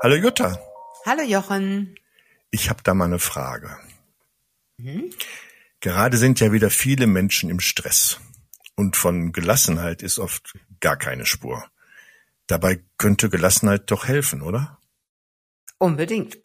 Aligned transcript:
Hallo 0.00 0.14
Jutta. 0.14 0.60
Hallo 1.04 1.22
Jochen. 1.22 1.96
Ich 2.52 2.70
habe 2.70 2.84
da 2.84 2.94
mal 2.94 3.06
eine 3.06 3.18
Frage. 3.18 3.76
Mhm. 4.76 5.10
Gerade 5.80 6.16
sind 6.18 6.38
ja 6.38 6.52
wieder 6.52 6.70
viele 6.70 7.08
Menschen 7.08 7.50
im 7.50 7.58
Stress 7.58 8.20
und 8.76 8.96
von 8.96 9.32
Gelassenheit 9.32 10.02
ist 10.02 10.20
oft 10.20 10.56
gar 10.78 10.96
keine 10.96 11.26
Spur. 11.26 11.64
Dabei 12.46 12.80
könnte 12.96 13.28
Gelassenheit 13.28 13.90
doch 13.90 14.06
helfen, 14.06 14.42
oder? 14.42 14.78
Unbedingt. 15.78 16.38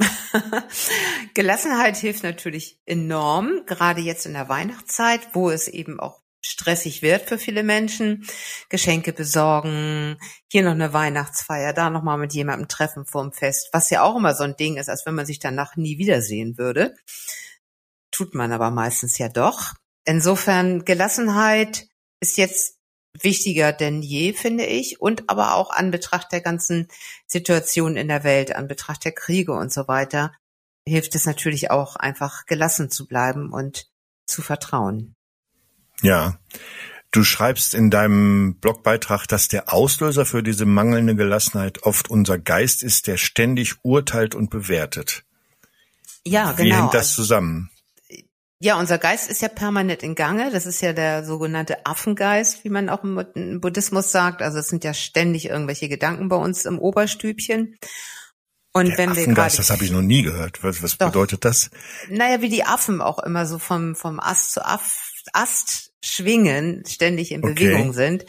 Gelassenheit 1.36 1.96
hilft 1.98 2.24
natürlich 2.24 2.80
enorm, 2.88 3.68
gerade 3.68 4.02
jetzt 4.02 4.26
in 4.26 4.34
der 4.34 4.50
Weihnachtszeit, 4.50 5.22
wo 5.34 5.52
es 5.52 5.68
eben 5.68 6.00
auch 6.00 6.23
stressig 6.46 7.02
wird 7.02 7.28
für 7.28 7.38
viele 7.38 7.64
Menschen. 7.64 8.28
Geschenke 8.70 9.14
besorgen, 9.14 10.18
hier 10.52 10.64
noch 10.64 10.72
eine 10.72 10.94
Weihnachtsfeier, 10.94 11.74
da 11.74 11.90
noch 11.90 12.04
mal 12.04 12.18
mit 12.18 12.34
jemandem 12.34 12.68
treffen 12.68 13.06
vorm 13.06 13.32
Fest, 13.34 13.70
was 13.72 13.90
ja 13.90 14.04
auch 14.04 14.16
immer 14.16 14.36
so 14.36 14.44
ein 14.44 14.56
Ding 14.58 14.78
ist, 14.78 14.90
als 14.90 15.06
wenn 15.06 15.16
man 15.16 15.26
sich 15.26 15.40
danach 15.40 15.76
nie 15.76 15.98
wiedersehen 15.98 16.58
würde. 16.58 16.96
Tut 18.12 18.36
man 18.36 18.52
aber 18.52 18.72
meistens 18.72 19.18
ja 19.18 19.30
doch. 19.30 19.74
Insofern 20.06 20.86
Gelassenheit 20.86 21.88
ist 22.20 22.38
jetzt 22.38 22.78
wichtiger 23.22 23.72
denn 23.72 24.02
je, 24.02 24.34
finde 24.34 24.66
ich, 24.66 25.00
und 25.00 25.30
aber 25.30 25.56
auch 25.56 25.70
an 25.70 25.92
Betracht 25.92 26.32
der 26.32 26.42
ganzen 26.42 26.88
Situation 27.28 27.96
in 27.96 28.08
der 28.08 28.24
Welt, 28.24 28.56
an 28.56 28.68
Betracht 28.68 29.06
der 29.06 29.12
Kriege 29.12 29.54
und 29.54 29.72
so 29.72 29.88
weiter, 29.88 30.34
hilft 30.88 31.16
es 31.16 31.26
natürlich 31.26 31.72
auch 31.72 31.96
einfach 31.96 32.46
gelassen 32.46 32.90
zu 32.90 33.08
bleiben 33.08 33.54
und 33.54 33.88
zu 34.28 34.42
vertrauen. 34.42 35.16
Ja. 36.04 36.38
Du 37.12 37.24
schreibst 37.24 37.74
in 37.74 37.90
deinem 37.90 38.56
Blogbeitrag, 38.56 39.28
dass 39.28 39.48
der 39.48 39.72
Auslöser 39.72 40.26
für 40.26 40.42
diese 40.42 40.66
mangelnde 40.66 41.16
Gelassenheit 41.16 41.84
oft 41.84 42.10
unser 42.10 42.40
Geist 42.40 42.82
ist, 42.84 43.08
der 43.08 43.18
ständig 43.18 43.76
urteilt 43.84 44.36
und 44.36 44.50
bewertet. 44.50 45.24
Ja, 46.26 46.54
genau. 46.54 46.64
Wie 46.64 46.74
hängt 46.74 46.94
das 46.94 47.14
zusammen? 47.14 47.70
Ja, 48.60 48.80
unser 48.80 48.98
Geist 48.98 49.30
ist 49.30 49.42
ja 49.42 49.50
permanent 49.50 50.04
in 50.04 50.16
Gange. 50.16 50.50
Das 50.50 50.66
ist 50.66 50.82
ja 50.82 50.94
der 50.94 51.26
sogenannte 51.26 51.86
Affengeist, 51.86 52.64
wie 52.64 52.70
man 52.70 52.90
auch 52.90 53.04
im 53.04 53.60
Buddhismus 53.60 54.12
sagt. 54.12 54.42
Also 54.42 54.60
es 54.60 54.70
sind 54.70 54.84
ja 54.84 54.94
ständig 54.94 55.50
irgendwelche 55.50 55.90
Gedanken 55.90 56.30
bei 56.30 56.38
uns 56.38 56.66
im 56.66 56.80
Oberstübchen. 56.80 57.78
Und 58.72 58.88
der 58.88 58.98
wenn 58.98 59.10
Affengeist, 59.10 59.28
wir 59.28 59.36
grade, 59.36 59.58
das 59.58 59.70
habe 59.70 59.84
ich 59.84 59.92
noch 59.92 60.02
nie 60.02 60.24
gehört. 60.24 60.64
Was, 60.64 60.82
was 60.82 60.98
doch, 60.98 61.08
bedeutet 61.08 61.46
das? 61.46 61.70
Naja, 62.10 62.42
wie 62.42 62.50
die 62.50 62.64
Affen 62.64 63.02
auch 63.02 63.20
immer 63.20 63.46
so 63.46 63.60
vom, 63.60 63.96
vom 63.96 64.20
Ast 64.20 64.54
zu 64.54 64.66
Ast 65.32 65.94
schwingen, 66.04 66.84
ständig 66.86 67.32
in 67.32 67.44
okay. 67.44 67.54
Bewegung 67.54 67.94
sind. 67.94 68.26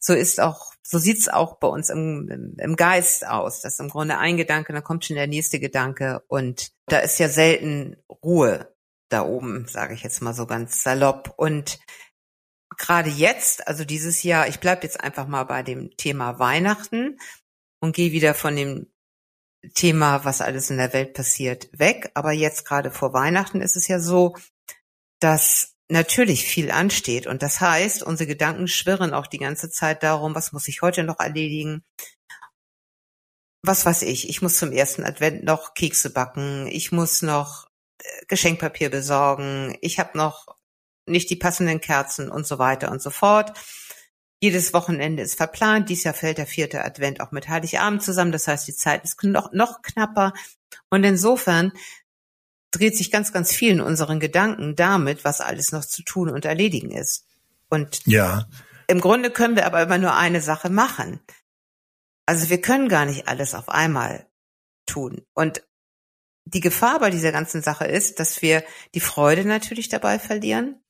So 0.00 0.12
ist 0.12 0.40
auch, 0.40 0.72
so 0.82 0.98
sieht's 0.98 1.28
auch 1.28 1.58
bei 1.58 1.68
uns 1.68 1.90
im, 1.90 2.56
im, 2.58 2.76
Geist 2.76 3.26
aus. 3.26 3.60
Das 3.60 3.74
ist 3.74 3.80
im 3.80 3.88
Grunde 3.88 4.18
ein 4.18 4.36
Gedanke, 4.36 4.72
dann 4.72 4.84
kommt 4.84 5.04
schon 5.04 5.16
der 5.16 5.26
nächste 5.26 5.60
Gedanke 5.60 6.22
und 6.28 6.70
da 6.86 6.98
ist 6.98 7.18
ja 7.18 7.28
selten 7.28 7.96
Ruhe 8.22 8.72
da 9.08 9.24
oben, 9.24 9.66
sage 9.68 9.94
ich 9.94 10.02
jetzt 10.02 10.22
mal 10.22 10.34
so 10.34 10.46
ganz 10.46 10.82
salopp. 10.82 11.34
Und 11.36 11.78
gerade 12.76 13.10
jetzt, 13.10 13.66
also 13.66 13.84
dieses 13.84 14.22
Jahr, 14.22 14.48
ich 14.48 14.60
bleib 14.60 14.82
jetzt 14.82 15.00
einfach 15.00 15.26
mal 15.26 15.44
bei 15.44 15.62
dem 15.62 15.96
Thema 15.96 16.38
Weihnachten 16.38 17.18
und 17.80 17.94
gehe 17.94 18.12
wieder 18.12 18.34
von 18.34 18.56
dem 18.56 18.86
Thema, 19.74 20.24
was 20.24 20.40
alles 20.40 20.70
in 20.70 20.76
der 20.76 20.92
Welt 20.92 21.14
passiert, 21.14 21.68
weg. 21.72 22.10
Aber 22.14 22.32
jetzt 22.32 22.64
gerade 22.64 22.90
vor 22.90 23.12
Weihnachten 23.12 23.60
ist 23.60 23.76
es 23.76 23.88
ja 23.88 23.98
so, 23.98 24.36
dass 25.20 25.75
natürlich 25.88 26.44
viel 26.44 26.70
ansteht. 26.70 27.26
Und 27.26 27.42
das 27.42 27.60
heißt, 27.60 28.02
unsere 28.02 28.26
Gedanken 28.26 28.68
schwirren 28.68 29.14
auch 29.14 29.26
die 29.26 29.38
ganze 29.38 29.70
Zeit 29.70 30.02
darum, 30.02 30.34
was 30.34 30.52
muss 30.52 30.68
ich 30.68 30.82
heute 30.82 31.04
noch 31.04 31.20
erledigen? 31.20 31.84
Was 33.62 33.84
weiß 33.84 34.02
ich, 34.02 34.28
ich 34.28 34.42
muss 34.42 34.58
zum 34.58 34.72
ersten 34.72 35.04
Advent 35.04 35.44
noch 35.44 35.74
Kekse 35.74 36.10
backen, 36.10 36.68
ich 36.68 36.92
muss 36.92 37.22
noch 37.22 37.66
äh, 38.00 38.26
Geschenkpapier 38.28 38.90
besorgen, 38.90 39.76
ich 39.80 39.98
habe 39.98 40.16
noch 40.16 40.46
nicht 41.06 41.30
die 41.30 41.36
passenden 41.36 41.80
Kerzen 41.80 42.30
und 42.30 42.46
so 42.46 42.58
weiter 42.58 42.90
und 42.90 43.02
so 43.02 43.10
fort. 43.10 43.58
Jedes 44.40 44.74
Wochenende 44.74 45.22
ist 45.22 45.36
verplant. 45.36 45.88
Dies 45.88 46.04
Jahr 46.04 46.14
fällt 46.14 46.38
der 46.38 46.46
vierte 46.46 46.84
Advent 46.84 47.20
auch 47.20 47.32
mit 47.32 47.48
Heiligabend 47.48 48.02
zusammen. 48.02 48.32
Das 48.32 48.46
heißt, 48.46 48.68
die 48.68 48.74
Zeit 48.74 49.02
ist 49.04 49.22
noch, 49.24 49.52
noch 49.52 49.82
knapper. 49.82 50.34
Und 50.90 51.04
insofern 51.04 51.72
dreht 52.70 52.96
sich 52.96 53.10
ganz, 53.10 53.32
ganz 53.32 53.52
viel 53.52 53.72
in 53.72 53.80
unseren 53.80 54.20
Gedanken 54.20 54.76
damit, 54.76 55.24
was 55.24 55.40
alles 55.40 55.72
noch 55.72 55.84
zu 55.84 56.02
tun 56.02 56.28
und 56.28 56.44
erledigen 56.44 56.90
ist. 56.90 57.26
Und 57.68 58.04
ja. 58.06 58.46
im 58.86 59.00
Grunde 59.00 59.30
können 59.30 59.56
wir 59.56 59.66
aber 59.66 59.82
immer 59.82 59.98
nur 59.98 60.14
eine 60.14 60.40
Sache 60.40 60.70
machen. 60.70 61.20
Also 62.26 62.50
wir 62.50 62.60
können 62.60 62.88
gar 62.88 63.06
nicht 63.06 63.28
alles 63.28 63.54
auf 63.54 63.68
einmal 63.68 64.26
tun. 64.86 65.22
Und 65.34 65.62
die 66.44 66.60
Gefahr 66.60 67.00
bei 67.00 67.10
dieser 67.10 67.32
ganzen 67.32 67.62
Sache 67.62 67.86
ist, 67.86 68.20
dass 68.20 68.40
wir 68.42 68.64
die 68.94 69.00
Freude 69.00 69.44
natürlich 69.44 69.88
dabei 69.88 70.18
verlieren, 70.18 70.80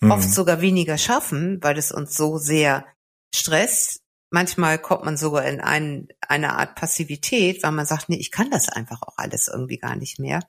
mhm. 0.00 0.10
oft 0.10 0.28
sogar 0.28 0.60
weniger 0.60 0.98
schaffen, 0.98 1.62
weil 1.62 1.78
es 1.78 1.92
uns 1.92 2.14
so 2.14 2.38
sehr 2.38 2.86
stresst. 3.34 4.02
Manchmal 4.30 4.78
kommt 4.78 5.04
man 5.04 5.16
sogar 5.16 5.44
in 5.44 5.60
ein, 5.60 6.08
eine 6.20 6.54
Art 6.54 6.74
Passivität, 6.74 7.62
weil 7.62 7.72
man 7.72 7.86
sagt, 7.86 8.08
nee, 8.08 8.16
ich 8.16 8.32
kann 8.32 8.50
das 8.50 8.68
einfach 8.68 9.02
auch 9.02 9.16
alles 9.16 9.48
irgendwie 9.48 9.78
gar 9.78 9.94
nicht 9.94 10.18
mehr. 10.18 10.40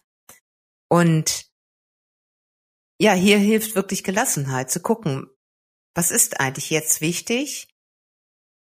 Und 0.89 1.45
ja, 2.99 3.13
hier 3.13 3.37
hilft 3.37 3.75
wirklich 3.75 4.03
Gelassenheit 4.03 4.71
zu 4.71 4.79
gucken, 4.79 5.27
was 5.93 6.11
ist 6.11 6.39
eigentlich 6.39 6.69
jetzt 6.69 7.01
wichtig? 7.01 7.67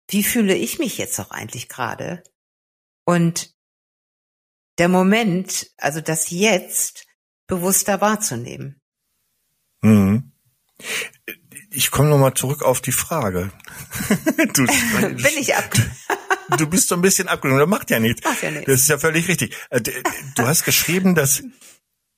Wie 0.09 0.23
fühle 0.23 0.55
ich 0.55 0.79
mich 0.79 0.97
jetzt 0.97 1.19
auch 1.19 1.31
eigentlich 1.31 1.69
gerade? 1.69 2.23
Und 3.05 3.55
der 4.77 4.89
Moment, 4.89 5.71
also 5.77 6.01
das 6.01 6.29
Jetzt, 6.29 7.05
bewusster 7.47 8.01
wahrzunehmen. 8.01 8.81
Mhm. 9.81 10.31
Ich 11.71 11.91
komme 11.91 12.09
nochmal 12.09 12.33
zurück 12.33 12.63
auf 12.63 12.81
die 12.81 12.91
Frage. 12.91 13.51
du, 14.53 14.65
Bin 14.65 15.37
ich 15.37 15.55
ab 15.55 15.73
du 16.55 16.67
bist 16.67 16.87
so 16.87 16.95
ein 16.95 17.01
bisschen 17.01 17.27
abgelenkt, 17.27 17.61
das 17.61 17.69
macht 17.69 17.89
ja 17.89 17.99
nichts. 17.99 18.23
Macht 18.23 18.43
ja 18.43 18.51
nichts. 18.51 18.65
Das 18.65 18.81
ist 18.81 18.89
ja 18.89 18.97
völlig 18.97 19.27
richtig. 19.27 19.55
Äh, 19.69 19.81
du 19.81 20.43
hast 20.43 20.63
geschrieben, 20.63 21.15
dass 21.15 21.43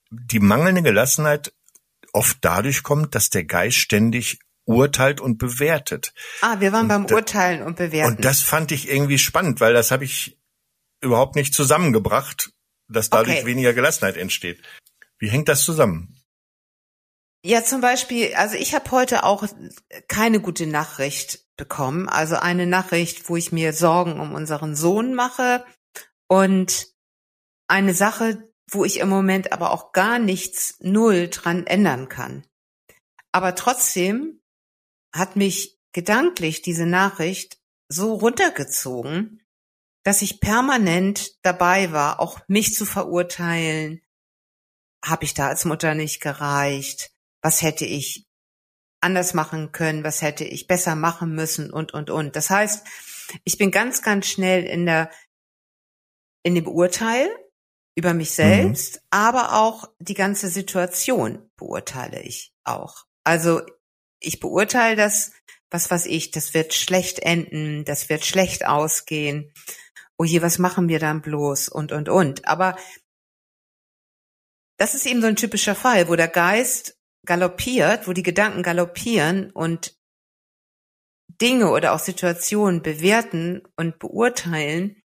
die 0.10 0.40
mangelnde 0.40 0.82
Gelassenheit 0.82 1.54
oft 2.14 2.38
dadurch 2.42 2.84
kommt, 2.84 3.16
dass 3.16 3.30
der 3.30 3.44
Geist 3.44 3.78
ständig 3.78 4.40
urteilt 4.66 5.20
und 5.20 5.38
bewertet. 5.38 6.14
Ah, 6.42 6.60
wir 6.60 6.72
waren 6.72 6.84
und 6.84 6.88
beim 6.90 7.08
da, 7.08 7.16
Urteilen 7.16 7.64
und 7.64 7.78
Bewerten. 7.78 8.16
Und 8.16 8.26
das 8.26 8.42
fand 8.42 8.72
ich 8.72 8.90
irgendwie 8.90 9.18
spannend, 9.18 9.62
weil 9.62 9.74
das 9.74 9.92
habe 9.92 10.04
ich 10.06 10.40
überhaupt 11.02 11.36
nicht 11.36 11.54
zusammengebracht, 11.54 12.52
dass 12.88 13.10
dadurch 13.10 13.38
okay. 13.38 13.46
weniger 13.46 13.74
Gelassenheit 13.74 14.18
entsteht. 14.18 14.62
Wie 15.18 15.30
hängt 15.30 15.48
das 15.48 15.64
zusammen? 15.64 16.16
Ja, 17.44 17.64
zum 17.64 17.82
Beispiel, 17.82 18.34
also 18.36 18.56
ich 18.56 18.76
habe 18.76 18.92
heute 18.92 19.24
auch 19.24 19.46
keine 20.08 20.42
gute 20.42 20.68
Nachricht 20.68 21.46
bekommen. 21.56 22.10
Also 22.10 22.36
eine 22.36 22.66
Nachricht, 22.66 23.30
wo 23.30 23.38
ich 23.38 23.52
mir 23.52 23.74
Sorgen 23.74 24.20
um 24.20 24.34
unseren 24.34 24.76
Sohn 24.76 25.14
mache 25.14 25.66
und 26.28 26.88
eine 27.68 27.94
Sache, 27.94 28.49
wo 28.72 28.86
ich 28.86 29.00
im 29.00 29.10
Moment 29.10 29.52
aber 29.52 29.72
auch 29.72 29.92
gar 29.92 30.20
nichts 30.20 30.76
null 30.80 31.30
dran 31.30 31.66
ändern 31.68 32.10
kann. 32.10 32.46
Aber 33.32 33.56
trotzdem 33.56 34.42
hat 35.14 35.36
mich 35.36 35.80
gedanklich 35.92 36.62
diese 36.62 36.86
Nachricht 36.86 37.60
so 37.88 38.14
runtergezogen, 38.14 39.42
dass 40.04 40.22
ich 40.22 40.40
permanent 40.40 41.44
dabei 41.44 41.92
war, 41.92 42.20
auch 42.20 42.40
mich 42.48 42.74
zu 42.74 42.86
verurteilen. 42.86 44.02
Habe 45.04 45.26
ich 45.26 45.34
da 45.34 45.48
als 45.48 45.66
Mutter 45.66 45.96
nicht 45.96 46.22
gereicht? 46.22 47.12
Was 47.42 47.62
hätte 47.62 47.86
ich 47.86 48.28
anders 49.02 49.34
machen 49.34 49.72
können? 49.72 50.04
Was 50.04 50.22
hätte 50.22 50.44
ich 50.44 50.68
besser 50.68 50.96
machen 50.96 51.34
müssen? 51.34 51.72
Und, 51.72 51.94
und, 51.94 52.10
und. 52.10 52.36
Das 52.36 52.50
heißt, 52.50 52.86
ich 53.44 53.58
bin 53.58 53.72
ganz, 53.72 54.02
ganz 54.02 54.28
schnell 54.28 54.66
in 54.66 54.86
der, 54.86 55.10
in 56.44 56.56
dem 56.56 56.68
Urteil 56.68 57.30
über 58.00 58.14
mich 58.14 58.32
selbst, 58.32 58.96
mhm. 58.96 59.00
aber 59.12 59.54
auch 59.60 59.90
die 60.00 60.14
ganze 60.14 60.48
Situation 60.48 61.50
beurteile 61.58 62.22
ich 62.22 62.54
auch. 62.64 63.06
Also 63.26 63.62
ich 64.22 64.40
beurteile 64.40 64.96
das, 64.96 65.34
was 65.70 65.92
weiß 65.92 66.06
ich, 66.06 66.32
das 66.32 66.54
wird 66.54 66.74
schlecht 66.74 67.20
enden, 67.20 67.84
das 67.84 68.08
wird 68.08 68.26
schlecht 68.26 68.66
ausgehen. 68.66 69.54
Oh 70.18 70.24
je, 70.24 70.42
was 70.42 70.60
machen 70.60 70.88
wir 70.88 71.00
dann 71.00 71.22
bloß 71.22 71.68
und 71.68 71.92
und 71.92 72.08
und. 72.08 72.48
Aber 72.48 72.78
das 74.78 74.96
ist 74.96 75.06
eben 75.06 75.22
so 75.22 75.28
ein 75.28 75.36
typischer 75.36 75.76
Fall, 75.76 76.08
wo 76.08 76.16
der 76.16 76.30
Geist 76.30 76.98
galoppiert, 77.26 78.08
wo 78.08 78.14
die 78.14 78.24
Gedanken 78.24 78.64
galoppieren 78.64 79.52
und 79.52 79.98
Dinge 81.42 81.70
oder 81.70 81.94
auch 81.94 82.00
Situationen 82.00 82.82
bewerten 82.82 83.62
und 83.76 84.00
beurteilen, 84.00 85.04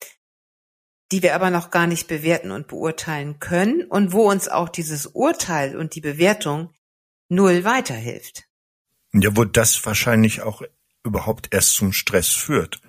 die 1.10 1.22
wir 1.22 1.34
aber 1.34 1.50
noch 1.50 1.70
gar 1.70 1.86
nicht 1.86 2.06
bewerten 2.06 2.50
und 2.50 2.68
beurteilen 2.68 3.38
können 3.40 3.84
und 3.84 4.12
wo 4.12 4.28
uns 4.28 4.48
auch 4.48 4.68
dieses 4.68 5.06
Urteil 5.06 5.76
und 5.76 5.94
die 5.94 6.00
Bewertung 6.00 6.74
null 7.28 7.64
weiterhilft. 7.64 8.44
Ja, 9.12 9.36
wo 9.36 9.44
das 9.44 9.84
wahrscheinlich 9.86 10.42
auch 10.42 10.62
überhaupt 11.04 11.48
erst 11.52 11.74
zum 11.74 11.92
Stress 11.92 12.28
führt. 12.28 12.80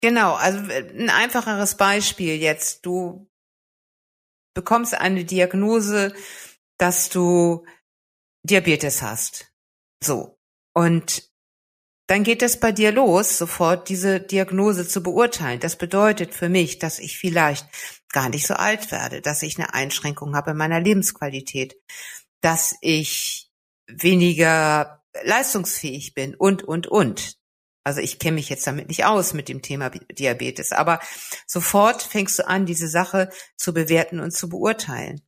Genau, 0.00 0.34
also 0.34 0.58
äh, 0.70 0.88
ein 0.98 1.10
einfacheres 1.10 1.76
Beispiel 1.76 2.36
jetzt. 2.36 2.84
Du 2.86 3.28
bekommst 4.54 4.94
eine 4.94 5.24
Diagnose, 5.24 6.14
dass 6.78 7.08
du 7.10 7.66
Diabetes 8.42 9.02
hast. 9.02 9.52
So. 10.02 10.38
Und 10.72 11.30
dann 12.06 12.22
geht 12.22 12.42
es 12.42 12.60
bei 12.60 12.70
dir 12.72 12.92
los, 12.92 13.36
sofort 13.36 13.88
diese 13.88 14.20
Diagnose 14.20 14.86
zu 14.86 15.02
beurteilen. 15.02 15.60
Das 15.60 15.76
bedeutet 15.76 16.34
für 16.34 16.48
mich, 16.48 16.78
dass 16.78 16.98
ich 16.98 17.18
vielleicht 17.18 17.66
gar 18.10 18.28
nicht 18.28 18.46
so 18.46 18.54
alt 18.54 18.92
werde, 18.92 19.20
dass 19.20 19.42
ich 19.42 19.58
eine 19.58 19.74
Einschränkung 19.74 20.36
habe 20.36 20.52
in 20.52 20.56
meiner 20.56 20.80
Lebensqualität, 20.80 21.76
dass 22.40 22.76
ich 22.80 23.50
weniger 23.88 25.02
leistungsfähig 25.22 26.14
bin 26.14 26.34
und, 26.34 26.62
und, 26.62 26.86
und. 26.86 27.36
Also 27.84 28.00
ich 28.00 28.18
kenne 28.18 28.36
mich 28.36 28.48
jetzt 28.48 28.66
damit 28.66 28.88
nicht 28.88 29.04
aus 29.04 29.32
mit 29.32 29.48
dem 29.48 29.62
Thema 29.62 29.90
Diabetes, 29.90 30.72
aber 30.72 31.00
sofort 31.46 32.02
fängst 32.02 32.38
du 32.38 32.46
an, 32.46 32.66
diese 32.66 32.88
Sache 32.88 33.30
zu 33.56 33.72
bewerten 33.72 34.20
und 34.20 34.32
zu 34.32 34.48
beurteilen. 34.48 35.22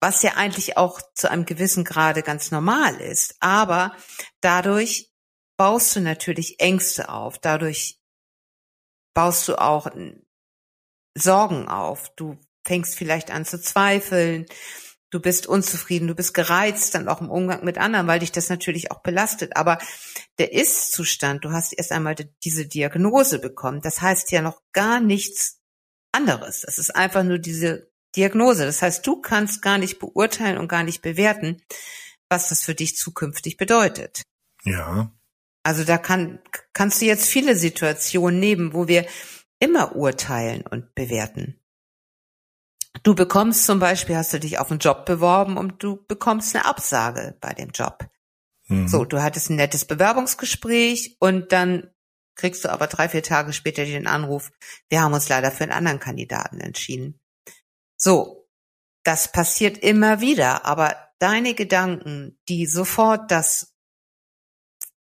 Was 0.00 0.22
ja 0.22 0.32
eigentlich 0.34 0.76
auch 0.76 1.00
zu 1.14 1.30
einem 1.30 1.44
gewissen 1.44 1.84
Grade 1.84 2.22
ganz 2.22 2.50
normal 2.50 3.00
ist. 3.00 3.36
Aber 3.40 3.96
dadurch 4.40 5.13
baust 5.56 5.96
du 5.96 6.00
natürlich 6.00 6.60
Ängste 6.60 7.08
auf. 7.08 7.38
Dadurch 7.38 8.00
baust 9.14 9.48
du 9.48 9.60
auch 9.60 9.88
Sorgen 11.16 11.68
auf. 11.68 12.14
Du 12.16 12.38
fängst 12.66 12.96
vielleicht 12.96 13.30
an 13.30 13.44
zu 13.44 13.60
zweifeln 13.60 14.46
du 15.14 15.20
bist 15.20 15.46
unzufrieden, 15.46 16.08
du 16.08 16.16
bist 16.16 16.34
gereizt 16.34 16.94
dann 16.94 17.08
auch 17.08 17.20
im 17.20 17.30
Umgang 17.30 17.64
mit 17.64 17.78
anderen, 17.78 18.08
weil 18.08 18.18
dich 18.18 18.32
das 18.32 18.48
natürlich 18.48 18.90
auch 18.90 19.00
belastet. 19.00 19.56
Aber 19.56 19.78
der 20.38 20.52
Ist-Zustand, 20.52 21.44
du 21.44 21.52
hast 21.52 21.72
erst 21.72 21.92
einmal 21.92 22.16
diese 22.42 22.66
Diagnose 22.66 23.38
bekommen, 23.38 23.80
das 23.80 24.02
heißt 24.02 24.32
ja 24.32 24.42
noch 24.42 24.60
gar 24.72 24.98
nichts 24.98 25.60
anderes. 26.10 26.62
Das 26.62 26.78
ist 26.78 26.94
einfach 26.96 27.22
nur 27.22 27.38
diese 27.38 27.88
Diagnose. 28.16 28.66
Das 28.66 28.82
heißt, 28.82 29.06
du 29.06 29.20
kannst 29.20 29.62
gar 29.62 29.78
nicht 29.78 30.00
beurteilen 30.00 30.58
und 30.58 30.66
gar 30.66 30.82
nicht 30.82 31.00
bewerten, 31.00 31.62
was 32.28 32.48
das 32.48 32.64
für 32.64 32.74
dich 32.74 32.96
zukünftig 32.96 33.56
bedeutet. 33.56 34.22
Ja. 34.64 35.12
Also 35.64 35.82
da 35.82 35.98
kann, 35.98 36.38
kannst 36.74 37.00
du 37.00 37.06
jetzt 37.06 37.26
viele 37.26 37.56
Situationen 37.56 38.38
nehmen, 38.38 38.74
wo 38.74 38.86
wir 38.86 39.06
immer 39.58 39.96
urteilen 39.96 40.62
und 40.66 40.94
bewerten. 40.94 41.58
Du 43.02 43.14
bekommst 43.14 43.64
zum 43.64 43.80
Beispiel, 43.80 44.16
hast 44.16 44.32
du 44.32 44.38
dich 44.38 44.58
auf 44.58 44.70
einen 44.70 44.78
Job 44.78 45.04
beworben 45.06 45.56
und 45.56 45.82
du 45.82 46.04
bekommst 46.06 46.54
eine 46.54 46.66
Absage 46.66 47.36
bei 47.40 47.52
dem 47.52 47.70
Job. 47.70 48.06
Mhm. 48.68 48.88
So, 48.88 49.04
du 49.04 49.22
hattest 49.22 49.50
ein 49.50 49.56
nettes 49.56 49.84
Bewerbungsgespräch 49.86 51.16
und 51.18 51.50
dann 51.50 51.90
kriegst 52.36 52.64
du 52.64 52.68
aber 52.70 52.86
drei, 52.86 53.08
vier 53.08 53.22
Tage 53.22 53.52
später 53.52 53.84
den 53.84 54.06
Anruf, 54.06 54.52
wir 54.88 55.02
haben 55.02 55.14
uns 55.14 55.28
leider 55.28 55.50
für 55.50 55.64
einen 55.64 55.72
anderen 55.72 56.00
Kandidaten 56.00 56.60
entschieden. 56.60 57.20
So, 57.96 58.48
das 59.02 59.30
passiert 59.32 59.78
immer 59.78 60.20
wieder, 60.20 60.64
aber 60.64 60.96
deine 61.18 61.54
Gedanken, 61.54 62.38
die 62.48 62.66
sofort 62.66 63.30
das 63.30 63.73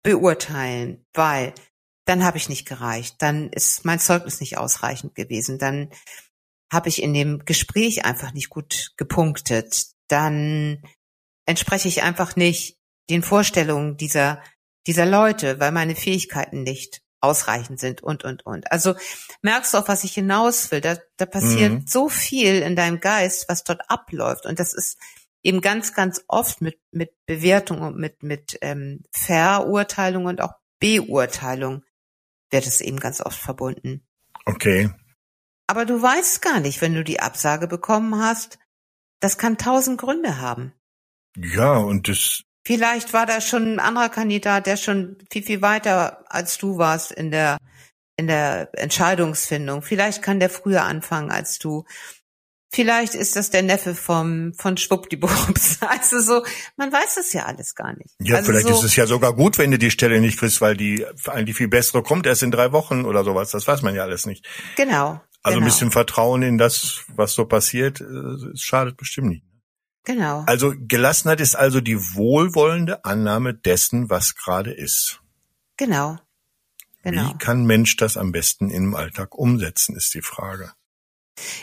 beurteilen, 0.02 1.04
weil 1.14 1.54
dann 2.04 2.24
habe 2.24 2.36
ich 2.36 2.48
nicht 2.48 2.66
gereicht, 2.66 3.16
dann 3.18 3.50
ist 3.50 3.84
mein 3.84 4.00
Zeugnis 4.00 4.40
nicht 4.40 4.58
ausreichend 4.58 5.14
gewesen, 5.14 5.58
dann 5.58 5.90
habe 6.72 6.88
ich 6.88 7.02
in 7.02 7.14
dem 7.14 7.44
Gespräch 7.44 8.04
einfach 8.04 8.32
nicht 8.32 8.48
gut 8.48 8.92
gepunktet, 8.96 9.86
dann 10.08 10.82
entspreche 11.46 11.88
ich 11.88 12.02
einfach 12.02 12.34
nicht 12.34 12.78
den 13.10 13.22
Vorstellungen 13.22 13.96
dieser, 13.96 14.42
dieser 14.86 15.06
Leute, 15.06 15.60
weil 15.60 15.70
meine 15.70 15.94
Fähigkeiten 15.94 16.62
nicht 16.62 17.02
ausreichend 17.20 17.78
sind 17.78 18.02
und, 18.02 18.24
und, 18.24 18.44
und. 18.44 18.70
Also 18.72 18.94
merkst 19.42 19.72
du 19.72 19.78
auf 19.78 19.88
was 19.88 20.04
ich 20.04 20.14
hinaus 20.14 20.70
will. 20.70 20.80
Da, 20.80 20.96
da 21.16 21.26
passiert 21.26 21.72
mhm. 21.72 21.86
so 21.86 22.08
viel 22.08 22.62
in 22.62 22.74
deinem 22.74 23.00
Geist, 23.00 23.48
was 23.48 23.62
dort 23.62 23.88
abläuft. 23.88 24.44
Und 24.44 24.58
das 24.58 24.74
ist 24.74 24.98
eben 25.42 25.60
ganz, 25.60 25.94
ganz 25.94 26.24
oft 26.28 26.60
mit, 26.60 26.78
mit 26.90 27.12
Bewertung 27.26 27.80
und 27.80 27.96
mit, 27.96 28.22
mit 28.22 28.58
ähm, 28.60 29.02
Verurteilung 29.10 30.26
und 30.26 30.40
auch 30.40 30.54
Beurteilung 30.78 31.84
wird 32.50 32.66
es 32.66 32.80
eben 32.80 33.00
ganz 33.00 33.20
oft 33.20 33.38
verbunden. 33.38 34.06
Okay. 34.44 34.90
Aber 35.66 35.84
du 35.84 36.00
weißt 36.00 36.42
gar 36.42 36.60
nicht, 36.60 36.80
wenn 36.80 36.94
du 36.94 37.04
die 37.04 37.20
Absage 37.20 37.66
bekommen 37.66 38.20
hast. 38.20 38.58
Das 39.20 39.38
kann 39.38 39.58
tausend 39.58 39.98
Gründe 39.98 40.38
haben. 40.38 40.72
Ja, 41.36 41.76
und 41.76 42.08
das. 42.08 42.42
Vielleicht 42.64 43.12
war 43.12 43.26
da 43.26 43.40
schon 43.40 43.74
ein 43.74 43.80
anderer 43.80 44.08
Kandidat, 44.08 44.66
der 44.66 44.76
schon 44.76 45.16
viel, 45.30 45.42
viel 45.42 45.62
weiter 45.62 46.24
als 46.32 46.58
du 46.58 46.78
warst 46.78 47.10
in 47.10 47.30
der, 47.30 47.58
in 48.16 48.26
der 48.26 48.70
Entscheidungsfindung. 48.74 49.82
Vielleicht 49.82 50.22
kann 50.22 50.38
der 50.38 50.50
früher 50.50 50.82
anfangen 50.82 51.30
als 51.30 51.58
du. 51.58 51.84
Vielleicht 52.74 53.14
ist 53.14 53.36
das 53.36 53.50
der 53.50 53.62
Neffe 53.62 53.94
vom, 53.94 54.54
von 54.54 54.76
Schwuppdiwupps. 54.76 55.80
Also 55.92 56.20
so, 56.20 56.42
man 56.76 56.90
weiß 56.90 57.18
es 57.18 57.32
ja 57.32 57.44
alles 57.44 57.74
gar 57.74 57.94
nicht. 57.94 58.14
Ja, 58.18 58.36
also 58.36 58.50
vielleicht 58.50 58.68
so, 58.68 58.74
ist 58.74 58.84
es 58.84 58.96
ja 58.96 59.06
sogar 59.06 59.34
gut, 59.34 59.58
wenn 59.58 59.70
du 59.70 59.78
die 59.78 59.90
Stelle 59.90 60.20
nicht 60.20 60.38
kriegst, 60.38 60.60
weil 60.60 60.76
die 60.76 61.04
eigentlich 61.26 61.56
viel 61.56 61.68
bessere 61.68 62.02
kommt 62.02 62.26
erst 62.26 62.42
in 62.42 62.50
drei 62.50 62.72
Wochen 62.72 63.04
oder 63.04 63.24
sowas. 63.24 63.50
Das 63.50 63.66
weiß 63.66 63.82
man 63.82 63.94
ja 63.94 64.02
alles 64.02 64.24
nicht. 64.24 64.46
Genau. 64.76 65.20
Also 65.42 65.56
genau. 65.56 65.58
ein 65.58 65.64
bisschen 65.64 65.90
Vertrauen 65.90 66.42
in 66.42 66.56
das, 66.56 67.02
was 67.14 67.34
so 67.34 67.44
passiert, 67.44 68.00
äh, 68.00 68.56
schadet 68.56 68.96
bestimmt 68.96 69.28
nicht. 69.28 69.44
Genau. 70.04 70.44
Also 70.46 70.72
Gelassenheit 70.76 71.40
ist 71.40 71.54
also 71.54 71.80
die 71.80 71.98
wohlwollende 71.98 73.04
Annahme 73.04 73.54
dessen, 73.54 74.08
was 74.08 74.34
gerade 74.34 74.72
ist. 74.72 75.20
Genau. 75.76 76.18
genau. 77.02 77.28
Wie 77.28 77.38
kann 77.38 77.64
Mensch 77.66 77.96
das 77.96 78.16
am 78.16 78.32
besten 78.32 78.70
im 78.70 78.94
Alltag 78.94 79.34
umsetzen, 79.34 79.96
ist 79.96 80.14
die 80.14 80.22
Frage. 80.22 80.72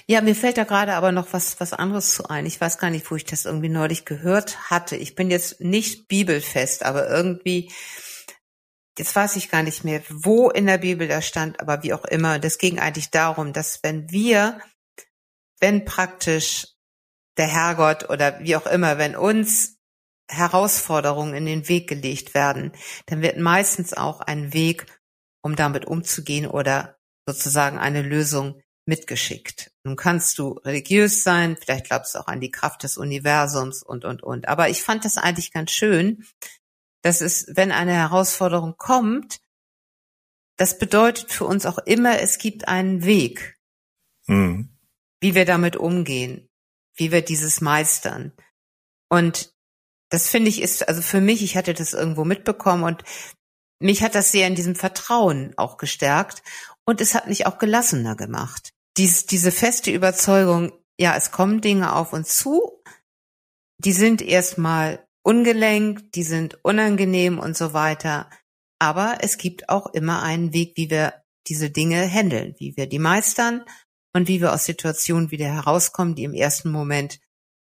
Ja, 0.07 0.21
mir 0.21 0.35
fällt 0.35 0.57
da 0.57 0.63
gerade 0.63 0.93
aber 0.93 1.11
noch 1.11 1.31
was, 1.31 1.59
was 1.59 1.73
anderes 1.73 2.15
zu 2.15 2.27
ein. 2.27 2.45
Ich 2.45 2.59
weiß 2.59 2.79
gar 2.79 2.89
nicht, 2.89 3.09
wo 3.11 3.15
ich 3.15 3.25
das 3.25 3.45
irgendwie 3.45 3.69
neulich 3.69 4.05
gehört 4.05 4.69
hatte. 4.69 4.95
Ich 4.95 5.15
bin 5.15 5.29
jetzt 5.29 5.61
nicht 5.61 6.07
bibelfest, 6.07 6.83
aber 6.83 7.07
irgendwie 7.09 7.71
jetzt 8.99 9.15
weiß 9.15 9.37
ich 9.37 9.49
gar 9.49 9.63
nicht 9.63 9.85
mehr, 9.85 10.03
wo 10.09 10.49
in 10.49 10.67
der 10.67 10.77
Bibel 10.77 11.07
das 11.07 11.25
stand, 11.25 11.59
aber 11.61 11.83
wie 11.83 11.93
auch 11.93 12.05
immer, 12.05 12.37
das 12.37 12.57
ging 12.57 12.79
eigentlich 12.79 13.09
darum, 13.09 13.53
dass 13.53 13.81
wenn 13.81 14.11
wir, 14.11 14.59
wenn 15.59 15.85
praktisch 15.85 16.67
der 17.37 17.47
Herrgott 17.47 18.09
oder 18.09 18.39
wie 18.41 18.57
auch 18.57 18.67
immer, 18.67 18.97
wenn 18.97 19.15
uns 19.15 19.77
Herausforderungen 20.29 21.33
in 21.33 21.45
den 21.45 21.67
Weg 21.69 21.87
gelegt 21.87 22.33
werden, 22.33 22.73
dann 23.05 23.21
wird 23.21 23.37
meistens 23.37 23.93
auch 23.93 24.19
ein 24.19 24.53
Weg, 24.53 24.85
um 25.41 25.55
damit 25.55 25.85
umzugehen 25.85 26.45
oder 26.45 26.97
sozusagen 27.25 27.79
eine 27.79 28.01
Lösung 28.01 28.61
mitgeschickt. 28.89 29.71
Nun 29.85 29.95
kannst 29.95 30.37
du 30.37 30.49
religiös 30.65 31.23
sein, 31.23 31.55
vielleicht 31.55 31.85
glaubst 31.85 32.15
du 32.15 32.19
auch 32.19 32.27
an 32.27 32.41
die 32.41 32.51
Kraft 32.51 32.83
des 32.83 32.97
Universums 32.97 33.83
und, 33.83 34.03
und, 34.03 34.21
und. 34.21 34.49
Aber 34.49 34.69
ich 34.69 34.83
fand 34.83 35.05
das 35.05 35.17
eigentlich 35.17 35.53
ganz 35.53 35.71
schön, 35.71 36.25
das 37.01 37.21
ist, 37.21 37.55
wenn 37.55 37.71
eine 37.71 37.93
Herausforderung 37.93 38.75
kommt, 38.75 39.39
das 40.57 40.77
bedeutet 40.77 41.31
für 41.31 41.45
uns 41.45 41.65
auch 41.65 41.77
immer, 41.77 42.19
es 42.19 42.37
gibt 42.37 42.67
einen 42.67 43.05
Weg, 43.05 43.57
mhm. 44.27 44.77
wie 45.21 45.35
wir 45.35 45.45
damit 45.45 45.77
umgehen, 45.77 46.49
wie 46.95 47.13
wir 47.13 47.21
dieses 47.21 47.61
meistern. 47.61 48.33
Und 49.07 49.53
das 50.09 50.27
finde 50.27 50.49
ich 50.49 50.61
ist, 50.61 50.89
also 50.89 51.01
für 51.01 51.21
mich, 51.21 51.43
ich 51.43 51.55
hatte 51.55 51.73
das 51.73 51.93
irgendwo 51.93 52.25
mitbekommen 52.25 52.83
und 52.83 53.03
mich 53.79 54.03
hat 54.03 54.15
das 54.15 54.33
sehr 54.33 54.47
in 54.47 54.55
diesem 54.55 54.75
Vertrauen 54.75 55.53
auch 55.55 55.77
gestärkt 55.77 56.43
und 56.85 56.99
es 56.99 57.15
hat 57.15 57.27
mich 57.27 57.45
auch 57.45 57.59
gelassener 57.59 58.15
gemacht. 58.15 58.73
Dies, 58.99 59.25
diese 59.25 59.51
feste 59.51 59.91
Überzeugung, 59.91 60.73
ja, 60.99 61.15
es 61.15 61.31
kommen 61.31 61.61
Dinge 61.61 61.95
auf 61.95 62.11
uns 62.11 62.37
zu, 62.37 62.83
die 63.77 63.93
sind 63.93 64.21
erstmal 64.21 65.07
ungelenkt, 65.23 66.15
die 66.15 66.23
sind 66.23 66.59
unangenehm 66.63 67.39
und 67.39 67.55
so 67.55 67.73
weiter. 67.73 68.29
Aber 68.77 69.19
es 69.21 69.37
gibt 69.37 69.69
auch 69.69 69.93
immer 69.93 70.21
einen 70.21 70.53
Weg, 70.53 70.73
wie 70.75 70.89
wir 70.89 71.13
diese 71.47 71.69
Dinge 71.69 72.05
handeln, 72.07 72.55
wie 72.57 72.75
wir 72.75 72.87
die 72.87 72.99
meistern 72.99 73.63
und 74.13 74.27
wie 74.27 74.41
wir 74.41 74.53
aus 74.53 74.65
Situationen 74.65 75.31
wieder 75.31 75.47
herauskommen, 75.47 76.15
die 76.15 76.25
im 76.25 76.33
ersten 76.33 76.69
Moment 76.69 77.21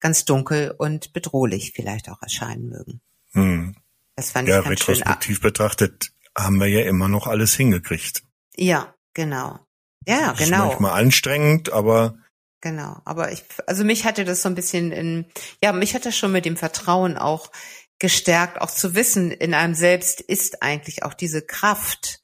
ganz 0.01 0.25
dunkel 0.25 0.75
und 0.77 1.13
bedrohlich 1.13 1.73
vielleicht 1.73 2.09
auch 2.09 2.21
erscheinen 2.21 2.69
mögen. 2.69 3.01
Hm. 3.33 3.77
Das 4.17 4.33
fand 4.33 4.49
ja, 4.49 4.59
ich 4.59 4.65
ganz 4.65 4.81
retrospektiv 4.81 5.37
schön. 5.37 5.43
betrachtet 5.43 6.13
haben 6.37 6.59
wir 6.59 6.67
ja 6.67 6.83
immer 6.83 7.09
noch 7.09 7.29
alles 7.29 7.55
hingekriegt. 7.55 8.25
Ja, 8.57 8.95
genau. 9.15 9.61
Ja, 10.07 10.31
das 10.31 10.39
genau. 10.39 10.65
Ist 10.65 10.81
manchmal 10.81 11.01
anstrengend, 11.01 11.73
aber 11.73 12.17
Genau, 12.63 13.01
aber 13.05 13.33
ich, 13.33 13.43
also 13.67 13.83
mich 13.83 14.05
hatte 14.05 14.25
das 14.25 14.43
so 14.43 14.49
ein 14.49 14.55
bisschen 14.55 14.93
in, 14.93 15.27
ja, 15.63 15.73
mich 15.73 15.97
hat 15.97 16.07
das 16.07 16.17
schon 16.17 16.31
mit 16.31 16.45
dem 16.45 16.57
Vertrauen 16.57 17.19
auch 17.19 17.51
gestärkt, 17.99 18.61
auch 18.61 18.71
zu 18.71 18.95
wissen, 18.95 19.33
in 19.33 19.53
einem 19.53 19.75
selbst 19.75 20.21
ist 20.21 20.63
eigentlich 20.63 21.03
auch 21.03 21.15
diese 21.15 21.43
Kraft, 21.43 22.21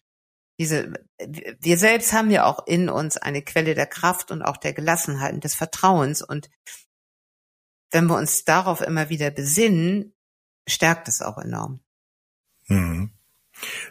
diese, 0.61 0.93
wir 1.19 1.77
selbst 1.77 2.13
haben 2.13 2.31
ja 2.31 2.45
auch 2.45 2.67
in 2.69 2.89
uns 2.89 3.17
eine 3.17 3.43
Quelle 3.43 3.75
der 3.75 3.87
Kraft 3.87 4.31
und 4.31 4.43
auch 4.43 4.57
der 4.57 4.73
Gelassenheit 4.73 5.35
und 5.35 5.43
des 5.43 5.57
Vertrauens 5.57 6.23
und 6.23 6.49
wenn 7.91 8.07
wir 8.07 8.17
uns 8.17 8.45
darauf 8.45 8.81
immer 8.81 9.09
wieder 9.09 9.33
besinnen, 9.33 10.15
stärkt 10.69 11.09
es 11.09 11.21
auch 11.21 11.39
enorm. 11.39 11.81
Mhm. 12.69 13.18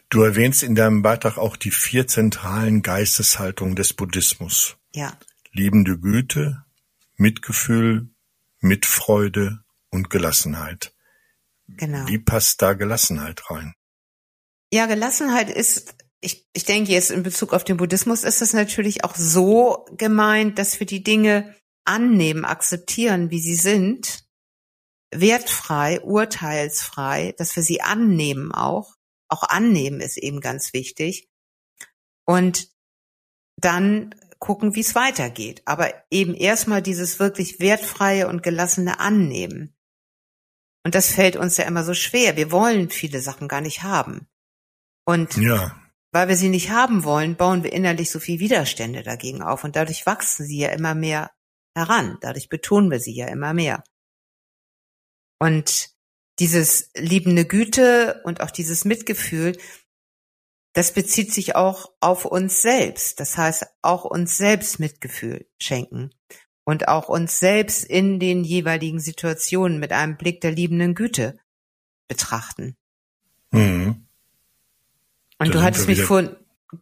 Du 0.10 0.22
erwähnst 0.22 0.64
in 0.64 0.76
deinem 0.76 1.02
Beitrag 1.02 1.38
auch 1.38 1.58
die 1.58 1.72
vier 1.72 2.08
zentralen 2.08 2.82
Geisteshaltungen 2.82 3.76
des 3.76 3.94
Buddhismus. 3.94 4.78
Ja. 4.94 5.18
Liebende 5.52 6.00
Güte, 6.00 6.64
Mitgefühl, 7.16 8.10
Mitfreude 8.60 9.64
und 9.90 10.10
Gelassenheit. 10.10 10.94
Genau. 11.68 12.08
Wie 12.08 12.20
passt 12.20 12.62
da 12.62 12.74
Gelassenheit 12.74 13.50
rein? 13.50 13.74
Ja, 14.72 14.86
Gelassenheit 14.86 15.50
ist, 15.50 15.96
ich, 16.22 16.48
ich 16.54 16.66
denke 16.66 16.92
jetzt 16.92 17.12
in 17.12 17.24
Bezug 17.24 17.54
auf 17.54 17.64
den 17.64 17.78
Buddhismus 17.78 18.24
ist 18.24 18.42
es 18.42 18.54
natürlich 18.54 19.04
auch 19.04 19.16
so 19.16 19.86
gemeint, 19.98 20.60
dass 20.60 20.80
wir 20.80 20.88
die 20.88 21.04
Dinge 21.04 21.56
annehmen, 21.86 22.46
akzeptieren, 22.46 23.32
wie 23.32 23.40
sie 23.40 23.56
sind, 23.56 24.26
wertfrei, 25.12 26.02
urteilsfrei, 26.02 27.34
dass 27.38 27.56
wir 27.56 27.64
sie 27.64 27.82
annehmen 27.82 28.52
auch. 28.52 28.97
Auch 29.30 29.44
annehmen 29.44 30.00
ist 30.00 30.18
eben 30.18 30.42
ganz 30.42 30.74
wichtig. 30.74 31.30
Und 32.26 32.70
dann 33.58 34.14
gucken, 34.40 34.76
wie 34.76 34.82
es 34.82 34.96
weitergeht. 34.96 35.62
Aber 35.66 35.94
eben 36.12 36.36
erstmal 36.36 36.82
dieses 36.82 37.20
wirklich 37.20 37.60
wertfreie 37.60 38.28
und 38.28 38.44
gelassene 38.44 39.00
Annehmen. 39.00 39.76
Und 40.84 40.96
das 40.96 41.12
fällt 41.12 41.36
uns 41.36 41.58
ja 41.58 41.66
immer 41.66 41.84
so 41.84 41.94
schwer. 41.94 42.38
Wir 42.38 42.52
wollen 42.52 42.90
viele 42.90 43.22
Sachen 43.22 43.48
gar 43.48 43.62
nicht 43.62 43.84
haben. 43.84 44.28
Und 45.06 45.36
ja. 45.38 45.76
weil 46.12 46.28
wir 46.28 46.38
sie 46.38 46.50
nicht 46.50 46.70
haben 46.70 47.04
wollen, 47.04 47.36
bauen 47.36 47.64
wir 47.64 47.74
innerlich 47.74 48.12
so 48.12 48.20
viel 48.20 48.40
Widerstände 48.40 49.04
dagegen 49.04 49.42
auf. 49.42 49.64
Und 49.64 49.76
dadurch 49.76 50.06
wachsen 50.06 50.46
sie 50.46 50.60
ja 50.60 50.70
immer 50.70 50.96
mehr 50.96 51.32
heran. 51.76 52.18
Dadurch 52.22 52.50
betonen 52.50 52.92
wir 52.92 53.00
sie 53.00 53.16
ja 53.16 53.28
immer 53.28 53.54
mehr. 53.54 53.84
Und 55.40 55.97
dieses 56.40 56.92
liebende 56.96 57.46
Güte 57.46 58.22
und 58.24 58.42
auch 58.42 58.52
dieses 58.52 58.86
Mitgefühl, 58.86 59.58
das 60.74 60.94
bezieht 60.94 61.34
sich 61.34 61.56
auch 61.56 61.92
auf 62.00 62.26
uns 62.26 62.62
selbst. 62.62 63.20
Das 63.20 63.38
heißt, 63.38 63.66
auch 63.82 64.06
uns 64.06 64.38
selbst 64.38 64.80
Mitgefühl 64.80 65.48
schenken 65.58 66.12
und 66.64 66.88
auch 66.88 67.10
uns 67.10 67.40
selbst 67.40 67.84
in 67.84 68.20
den 68.20 68.44
jeweiligen 68.44 69.00
Situationen 69.00 69.80
mit 69.80 69.92
einem 69.92 70.18
Blick 70.18 70.42
der 70.42 70.52
liebenden 70.52 70.94
Güte 70.94 71.40
betrachten. 72.08 72.76
Mhm. 73.52 74.06
Und 75.40 75.48
da 75.48 75.60
du 75.60 75.62
hattest 75.64 75.88
mich 75.88 76.02
vorhin, 76.02 76.36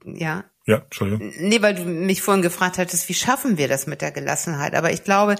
ja? 0.05 0.43
Ja, 0.65 0.77
Entschuldigung. 0.77 1.31
Nee, 1.37 1.61
weil 1.61 1.75
du 1.75 1.85
mich 1.85 2.21
vorhin 2.21 2.41
gefragt 2.41 2.77
hattest, 2.79 3.07
wie 3.07 3.13
schaffen 3.13 3.57
wir 3.57 3.67
das 3.67 3.85
mit 3.85 4.01
der 4.01 4.11
Gelassenheit? 4.11 4.73
Aber 4.73 4.91
ich 4.91 5.03
glaube, 5.03 5.35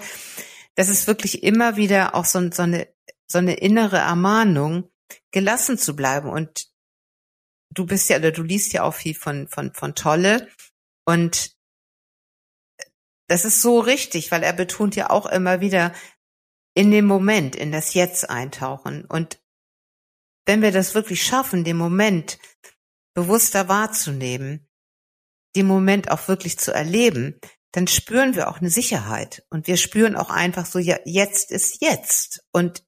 das 0.76 0.88
ist 0.88 1.06
wirklich 1.08 1.42
immer 1.42 1.76
wieder 1.76 2.14
auch 2.14 2.24
so, 2.24 2.50
so 2.52 2.62
eine 2.62 2.86
so 3.26 3.38
eine 3.38 3.54
innere 3.54 3.98
Ermahnung, 3.98 4.90
gelassen 5.32 5.78
zu 5.78 5.94
bleiben. 5.96 6.28
Und 6.28 6.68
du 7.70 7.86
bist 7.86 8.08
ja, 8.08 8.18
oder 8.18 8.32
du 8.32 8.42
liest 8.42 8.72
ja 8.72 8.82
auch 8.82 8.94
viel 8.94 9.14
von, 9.14 9.48
von, 9.48 9.72
von 9.74 9.94
Tolle. 9.94 10.48
Und 11.04 11.56
das 13.28 13.44
ist 13.44 13.62
so 13.62 13.80
richtig, 13.80 14.30
weil 14.30 14.42
er 14.42 14.52
betont 14.52 14.96
ja 14.96 15.10
auch 15.10 15.26
immer 15.26 15.60
wieder 15.60 15.92
in 16.74 16.90
dem 16.90 17.06
Moment, 17.06 17.56
in 17.56 17.72
das 17.72 17.94
Jetzt 17.94 18.28
eintauchen. 18.30 19.04
Und 19.04 19.40
wenn 20.46 20.62
wir 20.62 20.72
das 20.72 20.94
wirklich 20.94 21.24
schaffen, 21.24 21.64
den 21.64 21.76
Moment 21.76 22.38
bewusster 23.14 23.68
wahrzunehmen, 23.68 24.68
den 25.56 25.66
Moment 25.66 26.10
auch 26.10 26.28
wirklich 26.28 26.58
zu 26.58 26.72
erleben, 26.72 27.40
dann 27.72 27.88
spüren 27.88 28.34
wir 28.34 28.48
auch 28.48 28.58
eine 28.58 28.70
Sicherheit 28.70 29.44
und 29.50 29.66
wir 29.66 29.76
spüren 29.76 30.16
auch 30.16 30.30
einfach 30.30 30.64
so, 30.64 30.78
ja, 30.78 30.98
jetzt 31.04 31.50
ist 31.50 31.82
jetzt 31.82 32.44
und 32.52 32.85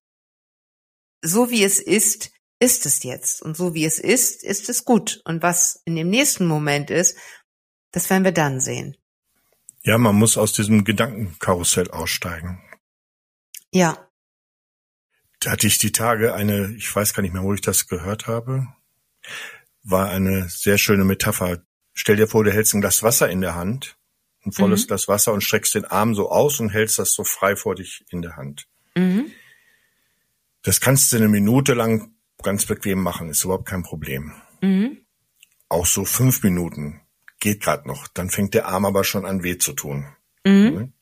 so 1.23 1.51
wie 1.51 1.65
es 1.65 1.79
ist, 1.79 2.31
ist 2.61 2.87
es 2.87 3.03
jetzt. 3.03 3.43
Und 3.43 3.57
so 3.57 3.75
wie 3.75 3.85
es 3.85 3.99
ist, 3.99 4.43
ist 4.43 4.69
es 4.69 4.85
gut. 4.85 5.21
Und 5.25 5.43
was 5.43 5.81
in 5.85 5.97
dem 5.97 6.09
nächsten 6.09 6.47
Moment 6.47 6.91
ist, 6.91 7.17
das 7.93 8.11
werden 8.11 8.25
wir 8.25 8.33
dann 8.33 8.61
sehen. 8.61 8.97
Ja, 9.83 9.97
man 9.97 10.17
muss 10.17 10.37
aus 10.37 10.53
diesem 10.53 10.85
Gedankenkarussell 10.85 11.91
aussteigen. 11.91 12.61
Ja. 13.73 14.09
Da 15.41 15.53
hatte 15.53 15.67
ich 15.67 15.79
die 15.79 15.93
Tage 15.93 16.35
eine, 16.35 16.75
ich 16.77 16.95
weiß 16.95 17.15
gar 17.15 17.23
nicht 17.23 17.33
mehr, 17.33 17.45
wo 17.45 17.55
ich 17.55 17.61
das 17.61 17.87
gehört 17.87 18.27
habe, 18.27 18.67
war 19.85 20.11
eine 20.11 20.49
sehr 20.49 20.79
schöne 20.79 21.05
Metapher. 21.05 21.63
Stell 21.95 22.17
dir 22.17 22.27
vor, 22.27 22.45
du 22.45 22.53
hältst 22.53 22.75
ein 22.75 22.81
Glas 22.81 23.03
Wasser 23.03 23.31
in 23.31 23.41
der 23.41 23.55
Hand, 23.55 23.97
ein 24.45 24.53
volles 24.53 24.83
mhm. 24.83 24.87
Glas 24.89 25.09
Wasser 25.09 25.33
und 25.33 25.43
streckst 25.43 25.75
den 25.75 25.85
Arm 25.85 26.15
so 26.15 26.31
aus 26.31 26.59
und 26.61 26.71
hältst 26.71 26.99
das 26.99 27.13
so 27.13 27.25
frei 27.25 27.55
vor 27.55 27.77
dich 27.77 28.05
in 28.11 28.21
der 28.21 28.37
Hand. 28.37 28.67
Mhm. 28.97 29.31
Das 30.63 30.81
kannst 30.81 31.13
du 31.13 31.17
eine 31.17 31.29
Minute 31.29 31.75
lang 31.75 32.13
ganz 32.43 32.67
bequem 32.67 33.03
machen, 33.03 33.31
ist 33.31 33.45
überhaupt 33.45 33.69
kein 33.69 33.83
Problem. 33.83 34.33
Mhm. 34.61 34.99
Auch 35.69 35.87
so 35.87 36.05
fünf 36.05 36.43
Minuten 36.43 37.01
geht 37.41 37.63
gerade 37.63 37.87
noch. 37.87 38.09
Dann 38.09 38.31
fängt 38.31 38.55
der 38.55 38.67
Arm 38.67 38.85
aber 38.85 39.05
schon 39.05 39.25
an 39.25 39.43
weh 39.43 39.59
zu 39.59 39.73
tun. 39.73 40.07
Mhm. 40.45 40.93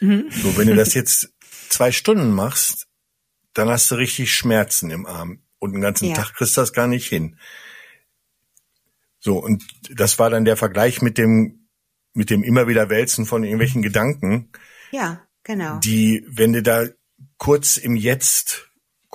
Mhm. 0.00 0.26
So, 0.30 0.56
wenn 0.56 0.68
du 0.68 0.74
das 0.74 0.94
jetzt 0.94 1.32
zwei 1.68 1.92
Stunden 1.92 2.32
machst, 2.32 2.86
dann 3.54 3.68
hast 3.68 3.90
du 3.90 3.94
richtig 3.94 4.34
Schmerzen 4.34 4.90
im 4.90 5.06
Arm 5.06 5.42
und 5.58 5.72
den 5.72 5.80
ganzen 5.80 6.08
ja. 6.08 6.14
Tag 6.14 6.34
kriegst 6.34 6.56
du 6.56 6.60
das 6.60 6.72
gar 6.72 6.86
nicht 6.86 7.08
hin. 7.08 7.38
So, 9.18 9.38
und 9.38 9.64
das 9.90 10.18
war 10.18 10.30
dann 10.30 10.44
der 10.44 10.56
Vergleich 10.56 11.02
mit 11.02 11.18
dem, 11.18 11.68
mit 12.12 12.30
dem 12.30 12.44
immer 12.44 12.68
wieder 12.68 12.90
Wälzen 12.90 13.26
von 13.26 13.44
irgendwelchen 13.44 13.82
Gedanken. 13.82 14.50
Ja, 14.90 15.26
genau. 15.42 15.78
Die, 15.80 16.24
wenn 16.28 16.52
du 16.52 16.62
da 16.62 16.86
kurz 17.38 17.76
im 17.76 17.96
Jetzt 17.96 18.65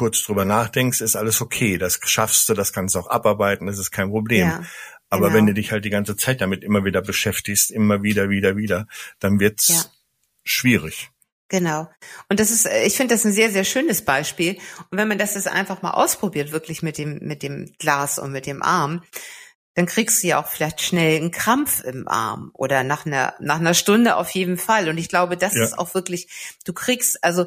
kurz 0.02 0.24
drüber 0.24 0.46
nachdenkst, 0.46 1.00
ist 1.02 1.16
alles 1.16 1.42
okay. 1.42 1.78
Das 1.78 2.00
schaffst 2.06 2.50
du, 2.50 2.56
das 2.56 2.74
kannst 2.74 2.96
du 2.96 3.00
auch 3.00 3.08
abarbeiten, 3.08 3.68
das 3.68 3.78
ist 3.78 3.92
kein 3.92 4.10
Problem. 4.10 4.48
Ja, 4.48 4.64
Aber 5.12 5.28
genau. 5.28 5.38
wenn 5.38 5.46
du 5.46 5.54
dich 5.54 5.72
halt 5.72 5.86
die 5.86 5.92
ganze 5.92 6.16
Zeit 6.16 6.42
damit 6.42 6.64
immer 6.64 6.84
wieder 6.84 7.04
beschäftigst, 7.04 7.70
immer 7.70 8.02
wieder, 8.02 8.32
wieder, 8.32 8.58
wieder, 8.58 8.88
dann 9.20 9.40
wird's 9.40 9.68
ja. 9.68 9.86
schwierig. 10.44 11.12
Genau. 11.50 11.88
Und 12.30 12.40
das 12.40 12.50
ist, 12.50 12.68
ich 12.84 12.98
finde 12.98 13.14
das 13.14 13.26
ein 13.26 13.32
sehr, 13.32 13.52
sehr 13.52 13.64
schönes 13.64 14.04
Beispiel. 14.04 14.58
Und 14.90 14.98
wenn 14.98 15.08
man 15.08 15.20
das 15.20 15.36
jetzt 15.36 15.48
einfach 15.48 15.84
mal 15.84 15.92
ausprobiert, 15.92 16.52
wirklich 16.52 16.82
mit 16.82 16.98
dem, 16.98 17.20
mit 17.22 17.44
dem 17.44 17.72
Glas 17.78 18.18
und 18.18 18.32
mit 18.32 18.48
dem 18.48 18.64
Arm, 18.64 19.04
dann 19.76 19.86
kriegst 19.86 20.24
du 20.24 20.28
ja 20.30 20.42
auch 20.42 20.48
vielleicht 20.48 20.82
schnell 20.82 21.18
einen 21.18 21.30
Krampf 21.30 21.84
im 21.84 22.08
Arm 22.08 22.50
oder 22.56 22.84
nach 22.84 23.06
einer, 23.06 23.36
nach 23.40 23.60
einer 23.60 23.76
Stunde 23.76 24.16
auf 24.16 24.32
jeden 24.32 24.58
Fall. 24.58 24.90
Und 24.90 24.98
ich 24.98 25.10
glaube, 25.10 25.38
das 25.38 25.54
ja. 25.54 25.64
ist 25.64 25.78
auch 25.78 25.94
wirklich, 25.94 26.58
du 26.66 26.74
kriegst, 26.74 27.24
also 27.24 27.46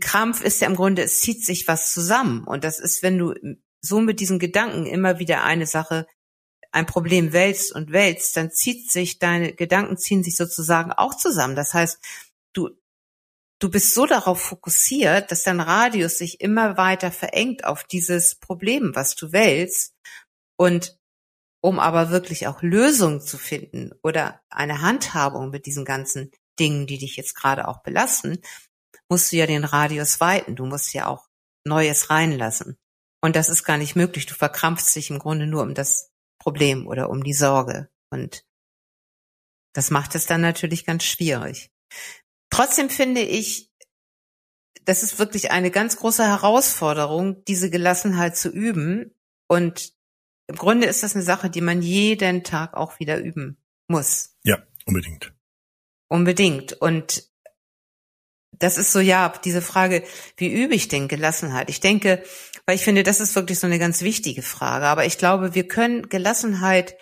Krampf 0.00 0.42
ist 0.42 0.60
ja 0.60 0.68
im 0.68 0.76
Grunde, 0.76 1.02
es 1.02 1.20
zieht 1.20 1.44
sich 1.44 1.68
was 1.68 1.92
zusammen. 1.92 2.44
Und 2.44 2.64
das 2.64 2.78
ist, 2.78 3.02
wenn 3.02 3.18
du 3.18 3.34
so 3.80 4.00
mit 4.00 4.20
diesen 4.20 4.38
Gedanken 4.38 4.86
immer 4.86 5.18
wieder 5.18 5.44
eine 5.44 5.66
Sache, 5.66 6.06
ein 6.70 6.86
Problem 6.86 7.32
wälzt 7.32 7.72
und 7.72 7.92
wälzt, 7.92 8.36
dann 8.36 8.50
zieht 8.50 8.90
sich 8.90 9.18
deine 9.18 9.52
Gedanken 9.52 9.98
ziehen 9.98 10.24
sich 10.24 10.36
sozusagen 10.36 10.92
auch 10.92 11.14
zusammen. 11.14 11.54
Das 11.54 11.74
heißt, 11.74 11.98
du, 12.54 12.70
du 13.58 13.70
bist 13.70 13.92
so 13.92 14.06
darauf 14.06 14.40
fokussiert, 14.40 15.30
dass 15.30 15.42
dein 15.42 15.60
Radius 15.60 16.18
sich 16.18 16.40
immer 16.40 16.76
weiter 16.78 17.12
verengt 17.12 17.64
auf 17.64 17.84
dieses 17.84 18.36
Problem, 18.36 18.92
was 18.94 19.14
du 19.14 19.32
wälzt. 19.32 19.94
Und 20.56 20.98
um 21.62 21.78
aber 21.78 22.10
wirklich 22.10 22.46
auch 22.46 22.62
Lösungen 22.62 23.20
zu 23.20 23.38
finden 23.38 23.92
oder 24.02 24.40
eine 24.48 24.80
Handhabung 24.80 25.50
mit 25.50 25.66
diesen 25.66 25.84
ganzen 25.84 26.32
Dingen, 26.58 26.86
die 26.86 26.98
dich 26.98 27.16
jetzt 27.16 27.34
gerade 27.34 27.68
auch 27.68 27.82
belasten, 27.82 28.38
musst 29.12 29.30
du 29.30 29.36
ja 29.36 29.46
den 29.46 29.64
Radius 29.64 30.20
weiten. 30.20 30.56
Du 30.56 30.64
musst 30.64 30.94
ja 30.94 31.06
auch 31.06 31.28
Neues 31.66 32.08
reinlassen. 32.08 32.78
Und 33.20 33.36
das 33.36 33.50
ist 33.50 33.62
gar 33.62 33.76
nicht 33.76 33.94
möglich. 33.94 34.24
Du 34.24 34.32
verkrampfst 34.32 34.96
dich 34.96 35.10
im 35.10 35.18
Grunde 35.18 35.46
nur 35.46 35.60
um 35.62 35.74
das 35.74 36.10
Problem 36.38 36.86
oder 36.86 37.10
um 37.10 37.22
die 37.22 37.34
Sorge. 37.34 37.90
Und 38.10 38.46
das 39.74 39.90
macht 39.90 40.14
es 40.14 40.24
dann 40.24 40.40
natürlich 40.40 40.86
ganz 40.86 41.04
schwierig. 41.04 41.70
Trotzdem 42.48 42.88
finde 42.88 43.20
ich, 43.20 43.70
das 44.86 45.02
ist 45.02 45.18
wirklich 45.18 45.50
eine 45.50 45.70
ganz 45.70 45.98
große 45.98 46.26
Herausforderung, 46.26 47.44
diese 47.44 47.68
Gelassenheit 47.68 48.34
zu 48.34 48.48
üben. 48.48 49.14
Und 49.46 49.92
im 50.46 50.56
Grunde 50.56 50.86
ist 50.86 51.02
das 51.02 51.14
eine 51.14 51.22
Sache, 51.22 51.50
die 51.50 51.60
man 51.60 51.82
jeden 51.82 52.44
Tag 52.44 52.72
auch 52.72 52.98
wieder 52.98 53.18
üben 53.18 53.62
muss. 53.88 54.38
Ja, 54.42 54.66
unbedingt. 54.86 55.34
Unbedingt. 56.08 56.72
Und 56.72 57.30
das 58.62 58.78
ist 58.78 58.92
so, 58.92 59.00
ja, 59.00 59.32
diese 59.44 59.60
Frage, 59.60 60.04
wie 60.36 60.52
übe 60.52 60.76
ich 60.76 60.86
denn 60.86 61.08
Gelassenheit? 61.08 61.68
Ich 61.68 61.80
denke, 61.80 62.22
weil 62.64 62.76
ich 62.76 62.84
finde, 62.84 63.02
das 63.02 63.18
ist 63.18 63.34
wirklich 63.34 63.58
so 63.58 63.66
eine 63.66 63.80
ganz 63.80 64.02
wichtige 64.02 64.42
Frage. 64.42 64.86
Aber 64.86 65.04
ich 65.04 65.18
glaube, 65.18 65.56
wir 65.56 65.66
können 65.66 66.08
Gelassenheit 66.08 66.96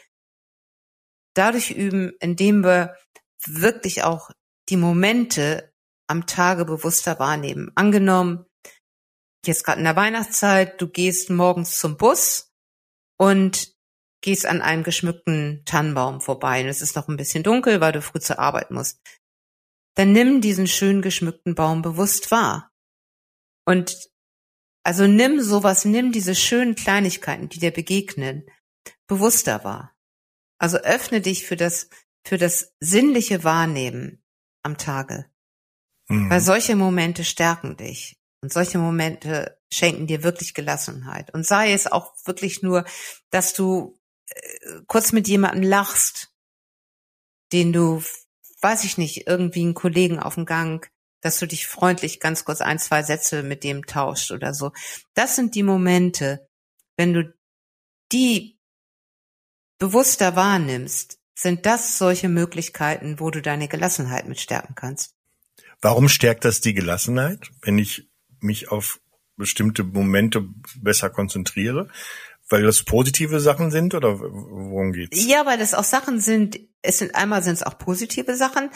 dadurch 1.34 1.70
üben, 1.70 2.12
indem 2.18 2.64
wir 2.64 2.96
wirklich 3.44 4.04
auch 4.04 4.30
die 4.70 4.78
Momente 4.78 5.70
am 6.06 6.26
Tage 6.26 6.64
bewusster 6.64 7.18
wahrnehmen. 7.18 7.70
Angenommen, 7.74 8.46
jetzt 9.44 9.62
gerade 9.62 9.80
in 9.80 9.84
der 9.84 9.96
Weihnachtszeit, 9.96 10.80
du 10.80 10.88
gehst 10.88 11.28
morgens 11.28 11.78
zum 11.78 11.98
Bus 11.98 12.54
und 13.18 13.74
gehst 14.22 14.46
an 14.46 14.62
einem 14.62 14.82
geschmückten 14.82 15.62
Tannenbaum 15.66 16.22
vorbei 16.22 16.62
und 16.62 16.68
es 16.68 16.80
ist 16.80 16.96
noch 16.96 17.08
ein 17.08 17.18
bisschen 17.18 17.42
dunkel, 17.42 17.82
weil 17.82 17.92
du 17.92 18.00
früh 18.00 18.20
zur 18.20 18.38
Arbeit 18.38 18.70
musst 18.70 18.98
dann 20.00 20.12
nimm 20.12 20.40
diesen 20.40 20.66
schön 20.66 21.02
geschmückten 21.02 21.54
Baum 21.54 21.82
bewusst 21.82 22.30
wahr. 22.30 22.72
Und 23.66 24.10
Also 24.82 25.06
nimm 25.06 25.42
sowas, 25.42 25.84
nimm 25.84 26.10
diese 26.10 26.34
schönen 26.34 26.74
Kleinigkeiten, 26.74 27.50
die 27.50 27.58
dir 27.58 27.70
begegnen, 27.70 28.46
bewusster 29.06 29.62
wahr. 29.62 29.94
Also 30.58 30.78
öffne 30.78 31.20
dich 31.20 31.44
für 31.46 31.56
das, 31.56 31.90
für 32.26 32.38
das 32.38 32.72
sinnliche 32.80 33.44
Wahrnehmen 33.44 34.22
am 34.62 34.78
Tage. 34.78 35.26
Mhm. 36.08 36.30
Weil 36.30 36.40
solche 36.40 36.76
Momente 36.76 37.24
stärken 37.24 37.76
dich. 37.76 38.16
Und 38.42 38.50
solche 38.54 38.78
Momente 38.78 39.60
schenken 39.70 40.06
dir 40.06 40.22
wirklich 40.22 40.54
Gelassenheit. 40.54 41.34
Und 41.34 41.46
sei 41.46 41.74
es 41.74 41.86
auch 41.86 42.14
wirklich 42.24 42.62
nur, 42.62 42.86
dass 43.28 43.52
du 43.52 44.00
äh, 44.30 44.80
kurz 44.86 45.12
mit 45.12 45.28
jemandem 45.28 45.62
lachst, 45.62 46.32
den 47.52 47.74
du, 47.74 48.02
weiß 48.60 48.84
ich 48.84 48.98
nicht, 48.98 49.26
irgendwie 49.26 49.62
einen 49.62 49.74
Kollegen 49.74 50.18
auf 50.18 50.34
dem 50.34 50.46
Gang, 50.46 50.90
dass 51.20 51.38
du 51.38 51.46
dich 51.46 51.66
freundlich 51.66 52.20
ganz 52.20 52.44
kurz 52.44 52.60
ein, 52.60 52.78
zwei 52.78 53.02
Sätze 53.02 53.42
mit 53.42 53.64
dem 53.64 53.86
tauscht 53.86 54.30
oder 54.30 54.54
so. 54.54 54.72
Das 55.14 55.36
sind 55.36 55.54
die 55.54 55.62
Momente, 55.62 56.46
wenn 56.96 57.12
du 57.12 57.34
die 58.12 58.58
bewusster 59.78 60.36
wahrnimmst, 60.36 61.18
sind 61.34 61.64
das 61.66 61.96
solche 61.96 62.28
Möglichkeiten, 62.28 63.18
wo 63.18 63.30
du 63.30 63.40
deine 63.40 63.68
Gelassenheit 63.68 64.28
mit 64.28 64.40
stärken 64.40 64.74
kannst. 64.74 65.14
Warum 65.80 66.08
stärkt 66.08 66.44
das 66.44 66.60
die 66.60 66.74
Gelassenheit, 66.74 67.50
wenn 67.62 67.78
ich 67.78 68.08
mich 68.40 68.70
auf 68.70 69.00
bestimmte 69.36 69.82
Momente 69.84 70.46
besser 70.76 71.08
konzentriere? 71.08 71.88
Weil 72.50 72.64
das 72.64 72.82
positive 72.82 73.38
Sachen 73.38 73.70
sind 73.70 73.94
oder 73.94 74.18
worum 74.20 74.92
geht's? 74.92 75.24
Ja, 75.24 75.46
weil 75.46 75.56
das 75.56 75.72
auch 75.72 75.84
Sachen 75.84 76.20
sind, 76.20 76.58
es 76.82 76.98
sind 76.98 77.14
einmal 77.14 77.42
sind 77.42 77.54
es 77.54 77.62
auch 77.62 77.78
positive 77.78 78.36
Sachen, 78.36 78.70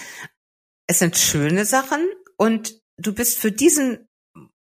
es 0.86 1.00
sind 1.00 1.16
schöne 1.16 1.64
Sachen 1.64 2.00
und 2.36 2.80
du 2.96 3.12
bist 3.12 3.38
für 3.38 3.50
diesen 3.50 4.08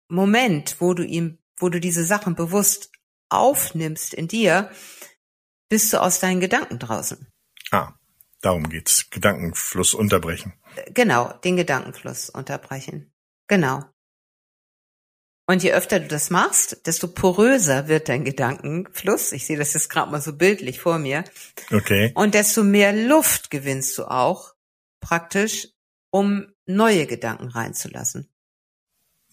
Moment, 0.07 0.77
wo 0.79 0.95
du 0.95 1.03
ihm, 1.03 1.37
wo 1.57 1.69
du 1.69 1.79
diese 1.79 2.03
Sachen 2.03 2.35
bewusst 2.35 2.91
aufnimmst 3.29 4.13
in 4.15 4.27
dir, 4.27 4.71
bist 5.69 5.93
du 5.93 6.01
aus 6.01 6.19
deinen 6.19 6.39
Gedanken 6.39 6.79
draußen. 6.79 7.27
Ah, 7.71 7.93
darum 8.41 8.69
geht's. 8.69 9.09
Gedankenfluss 9.09 9.93
unterbrechen. 9.93 10.53
Genau, 10.93 11.33
den 11.43 11.55
Gedankenfluss 11.55 12.29
unterbrechen. 12.29 13.13
Genau. 13.47 13.83
Und 15.45 15.61
je 15.61 15.73
öfter 15.73 15.99
du 15.99 16.07
das 16.07 16.29
machst, 16.29 16.85
desto 16.87 17.07
poröser 17.09 17.89
wird 17.89 18.07
dein 18.07 18.23
Gedankenfluss. 18.23 19.33
Ich 19.33 19.45
sehe 19.45 19.57
das 19.57 19.73
jetzt 19.73 19.89
gerade 19.89 20.09
mal 20.09 20.21
so 20.21 20.33
bildlich 20.33 20.79
vor 20.79 20.99
mir. 20.99 21.25
Okay. 21.69 22.11
Und 22.15 22.33
desto 22.33 22.63
mehr 22.63 22.93
Luft 22.93 23.51
gewinnst 23.51 23.97
du 23.97 24.05
auch 24.05 24.53
praktisch, 25.01 25.67
um 26.11 26.47
neue 26.65 27.07
Gedanken 27.07 27.49
reinzulassen. 27.49 28.29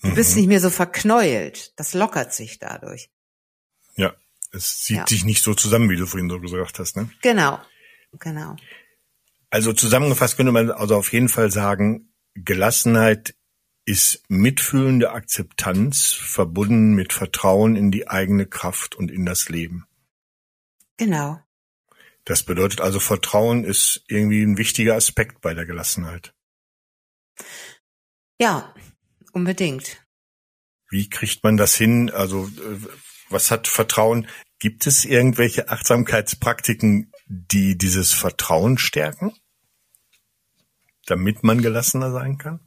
Du 0.03 0.09
mhm. 0.09 0.15
bist 0.15 0.37
nicht 0.37 0.49
mehr 0.49 0.61
so 0.61 0.71
verknäult. 0.71 1.79
Das 1.79 1.95
lockert 1.95 2.33
sich 2.33 2.59
dadurch. 2.59 3.11
Ja, 3.95 4.15
es 4.53 4.81
zieht 4.81 4.97
ja. 4.97 5.07
sich 5.07 5.25
nicht 5.25 5.43
so 5.43 5.55
zusammen, 5.55 5.91
wie 5.91 5.97
du 5.97 6.07
vorhin 6.07 6.31
so 6.31 6.41
gesagt 6.41 6.81
hast, 6.81 6.97
ne? 6.97 7.09
Genau, 7.23 7.61
genau. 8.19 8.57
Also 9.51 9.73
zusammengefasst 9.73 10.37
könnte 10.37 10.53
man 10.53 10.71
also 10.71 10.97
auf 10.97 11.13
jeden 11.13 11.29
Fall 11.29 11.53
sagen, 11.53 12.13
Gelassenheit 12.35 13.35
ist 13.85 14.23
mitfühlende 14.29 15.13
Akzeptanz 15.13 16.13
verbunden 16.13 16.95
mit 16.95 17.13
Vertrauen 17.13 17.77
in 17.77 17.91
die 17.91 18.09
eigene 18.09 18.47
Kraft 18.47 18.95
und 18.95 19.11
in 19.11 19.27
das 19.27 19.49
Leben. 19.49 19.87
Genau. 20.97 21.41
Das 22.25 22.43
bedeutet 22.43 22.81
also, 22.81 23.01
Vertrauen 23.01 23.65
ist 23.65 24.05
irgendwie 24.07 24.43
ein 24.43 24.59
wichtiger 24.59 24.95
Aspekt 24.95 25.41
bei 25.41 25.55
der 25.55 25.67
Gelassenheit. 25.67 26.35
Ja, 28.39 28.75
unbedingt. 29.33 30.05
Wie 30.91 31.09
kriegt 31.09 31.43
man 31.43 31.57
das 31.57 31.75
hin? 31.75 32.11
Also, 32.11 32.47
äh, 32.47 32.79
was 33.31 33.51
hat 33.51 33.69
Vertrauen? 33.69 34.29
Gibt 34.59 34.87
es 34.87 35.05
irgendwelche 35.05 35.69
Achtsamkeitspraktiken, 35.69 37.13
die 37.27 37.79
dieses 37.79 38.13
Vertrauen 38.13 38.77
stärken? 38.77 39.35
Damit 41.07 41.43
man 41.43 41.63
gelassener 41.63 42.13
sein 42.13 42.39
kann? 42.39 42.61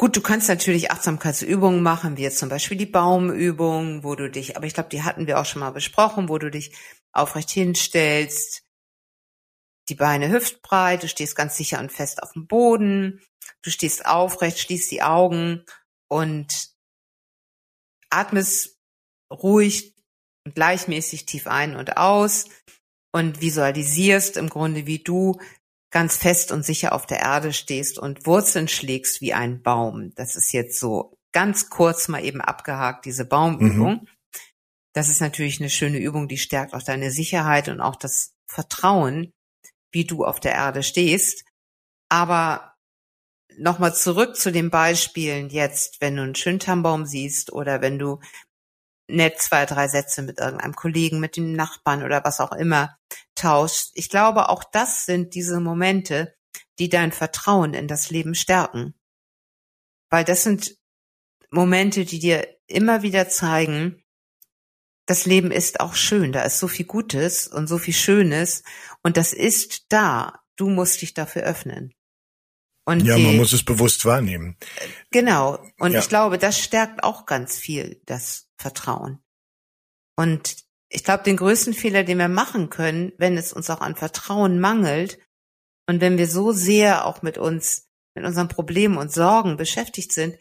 Gut, 0.00 0.16
du 0.16 0.22
kannst 0.22 0.48
natürlich 0.48 0.90
Achtsamkeitsübungen 0.90 1.82
machen, 1.82 2.16
wie 2.16 2.22
jetzt 2.22 2.38
zum 2.38 2.48
Beispiel 2.48 2.78
die 2.78 2.86
Baumübung, 2.86 4.02
wo 4.02 4.14
du 4.14 4.30
dich, 4.30 4.56
aber 4.56 4.64
ich 4.64 4.72
glaube, 4.72 4.88
die 4.88 5.02
hatten 5.02 5.26
wir 5.26 5.38
auch 5.38 5.44
schon 5.44 5.60
mal 5.60 5.72
besprochen, 5.72 6.30
wo 6.30 6.38
du 6.38 6.50
dich 6.50 6.74
aufrecht 7.12 7.50
hinstellst, 7.50 8.62
die 9.90 9.94
Beine 9.94 10.30
hüftbreit, 10.30 11.02
du 11.02 11.06
stehst 11.06 11.36
ganz 11.36 11.58
sicher 11.58 11.80
und 11.80 11.92
fest 11.92 12.22
auf 12.22 12.32
dem 12.32 12.46
Boden, 12.46 13.20
du 13.60 13.68
stehst 13.68 14.06
aufrecht, 14.06 14.58
schließt 14.58 14.90
die 14.90 15.02
Augen 15.02 15.66
und 16.08 16.70
atmest 18.08 18.78
ruhig 19.30 19.94
und 20.46 20.54
gleichmäßig 20.54 21.26
tief 21.26 21.46
ein 21.46 21.76
und 21.76 21.98
aus 21.98 22.46
und 23.12 23.42
visualisierst 23.42 24.38
im 24.38 24.48
Grunde, 24.48 24.86
wie 24.86 25.00
du 25.00 25.38
ganz 25.90 26.16
fest 26.16 26.52
und 26.52 26.64
sicher 26.64 26.92
auf 26.92 27.06
der 27.06 27.20
Erde 27.20 27.52
stehst 27.52 27.98
und 27.98 28.26
Wurzeln 28.26 28.68
schlägst 28.68 29.20
wie 29.20 29.34
ein 29.34 29.62
Baum. 29.62 30.14
Das 30.14 30.36
ist 30.36 30.52
jetzt 30.52 30.78
so 30.78 31.18
ganz 31.32 31.70
kurz 31.70 32.08
mal 32.08 32.24
eben 32.24 32.40
abgehakt, 32.40 33.04
diese 33.04 33.24
Baumübung. 33.24 33.92
Mhm. 34.02 34.08
Das 34.92 35.08
ist 35.08 35.20
natürlich 35.20 35.60
eine 35.60 35.70
schöne 35.70 35.98
Übung, 35.98 36.28
die 36.28 36.38
stärkt 36.38 36.74
auch 36.74 36.82
deine 36.82 37.10
Sicherheit 37.10 37.68
und 37.68 37.80
auch 37.80 37.96
das 37.96 38.34
Vertrauen, 38.46 39.32
wie 39.92 40.04
du 40.04 40.24
auf 40.24 40.40
der 40.40 40.52
Erde 40.52 40.82
stehst. 40.82 41.44
Aber 42.08 42.74
nochmal 43.56 43.94
zurück 43.94 44.36
zu 44.36 44.50
den 44.50 44.70
Beispielen 44.70 45.48
jetzt, 45.50 46.00
wenn 46.00 46.16
du 46.16 46.22
einen 46.22 46.34
Schöntambaum 46.34 47.06
siehst 47.06 47.52
oder 47.52 47.80
wenn 47.80 47.98
du 47.98 48.20
nett 49.14 49.40
zwei, 49.40 49.66
drei 49.66 49.88
Sätze 49.88 50.22
mit 50.22 50.38
irgendeinem 50.38 50.74
Kollegen, 50.74 51.20
mit 51.20 51.36
dem 51.36 51.52
Nachbarn 51.52 52.02
oder 52.02 52.24
was 52.24 52.40
auch 52.40 52.52
immer 52.52 52.96
tauscht. 53.34 53.90
Ich 53.94 54.08
glaube, 54.08 54.48
auch 54.48 54.64
das 54.64 55.06
sind 55.06 55.34
diese 55.34 55.60
Momente, 55.60 56.34
die 56.78 56.88
dein 56.88 57.12
Vertrauen 57.12 57.74
in 57.74 57.88
das 57.88 58.10
Leben 58.10 58.34
stärken. 58.34 58.94
Weil 60.08 60.24
das 60.24 60.42
sind 60.42 60.76
Momente, 61.50 62.04
die 62.04 62.18
dir 62.18 62.46
immer 62.66 63.02
wieder 63.02 63.28
zeigen, 63.28 64.02
das 65.06 65.26
Leben 65.26 65.50
ist 65.50 65.80
auch 65.80 65.94
schön, 65.94 66.32
da 66.32 66.42
ist 66.42 66.58
so 66.60 66.68
viel 66.68 66.86
Gutes 66.86 67.48
und 67.48 67.66
so 67.66 67.78
viel 67.78 67.94
Schönes 67.94 68.62
und 69.02 69.16
das 69.16 69.32
ist 69.32 69.86
da. 69.88 70.40
Du 70.56 70.68
musst 70.68 71.02
dich 71.02 71.14
dafür 71.14 71.42
öffnen. 71.42 71.92
Und 72.84 73.04
ja, 73.04 73.16
die, 73.16 73.24
man 73.24 73.36
muss 73.36 73.52
es 73.52 73.64
bewusst 73.64 74.04
wahrnehmen. 74.04 74.56
Genau. 75.10 75.58
Und 75.78 75.92
ja. 75.92 76.00
ich 76.00 76.08
glaube, 76.08 76.38
das 76.38 76.58
stärkt 76.58 77.04
auch 77.04 77.26
ganz 77.26 77.56
viel 77.56 78.00
das 78.06 78.48
Vertrauen. 78.56 79.20
Und 80.16 80.56
ich 80.88 81.04
glaube, 81.04 81.22
den 81.22 81.36
größten 81.36 81.72
Fehler, 81.72 82.02
den 82.04 82.18
wir 82.18 82.28
machen 82.28 82.68
können, 82.68 83.12
wenn 83.16 83.38
es 83.38 83.52
uns 83.52 83.70
auch 83.70 83.80
an 83.80 83.96
Vertrauen 83.96 84.60
mangelt 84.60 85.18
und 85.86 86.00
wenn 86.00 86.18
wir 86.18 86.26
so 86.26 86.52
sehr 86.52 87.06
auch 87.06 87.22
mit 87.22 87.38
uns, 87.38 87.88
mit 88.14 88.24
unseren 88.24 88.48
Problemen 88.48 88.98
und 88.98 89.12
Sorgen 89.12 89.56
beschäftigt 89.56 90.12
sind, 90.12 90.36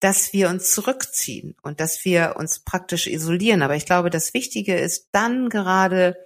dass 0.00 0.32
wir 0.32 0.48
uns 0.48 0.70
zurückziehen 0.72 1.56
und 1.62 1.80
dass 1.80 2.04
wir 2.04 2.36
uns 2.36 2.60
praktisch 2.60 3.08
isolieren. 3.08 3.62
Aber 3.62 3.74
ich 3.74 3.86
glaube, 3.86 4.10
das 4.10 4.34
Wichtige 4.34 4.76
ist 4.76 5.08
dann 5.12 5.48
gerade, 5.48 6.16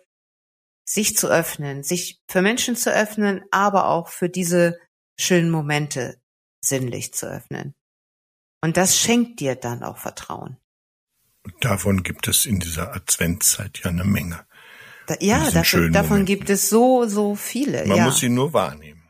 sich 0.84 1.16
zu 1.16 1.28
öffnen, 1.28 1.82
sich 1.82 2.20
für 2.28 2.42
Menschen 2.42 2.76
zu 2.76 2.92
öffnen, 2.92 3.42
aber 3.50 3.88
auch 3.88 4.08
für 4.08 4.28
diese 4.28 4.78
schönen 5.18 5.50
Momente 5.50 6.20
sinnlich 6.60 7.14
zu 7.14 7.26
öffnen. 7.26 7.74
Und 8.60 8.76
das 8.76 8.98
schenkt 8.98 9.40
dir 9.40 9.56
dann 9.56 9.82
auch 9.82 9.98
Vertrauen. 9.98 10.56
Davon 11.60 12.02
gibt 12.02 12.28
es 12.28 12.46
in 12.46 12.60
dieser 12.60 12.94
Adventszeit 12.94 13.80
ja 13.82 13.90
eine 13.90 14.04
Menge. 14.04 14.46
Da, 15.08 15.16
ja, 15.20 15.50
dafür, 15.50 15.90
davon 15.90 16.24
gibt 16.24 16.48
es 16.48 16.68
so, 16.68 17.06
so 17.06 17.34
viele. 17.34 17.84
Man 17.86 17.96
ja. 17.96 18.04
muss 18.04 18.20
sie 18.20 18.28
nur 18.28 18.52
wahrnehmen. 18.52 19.02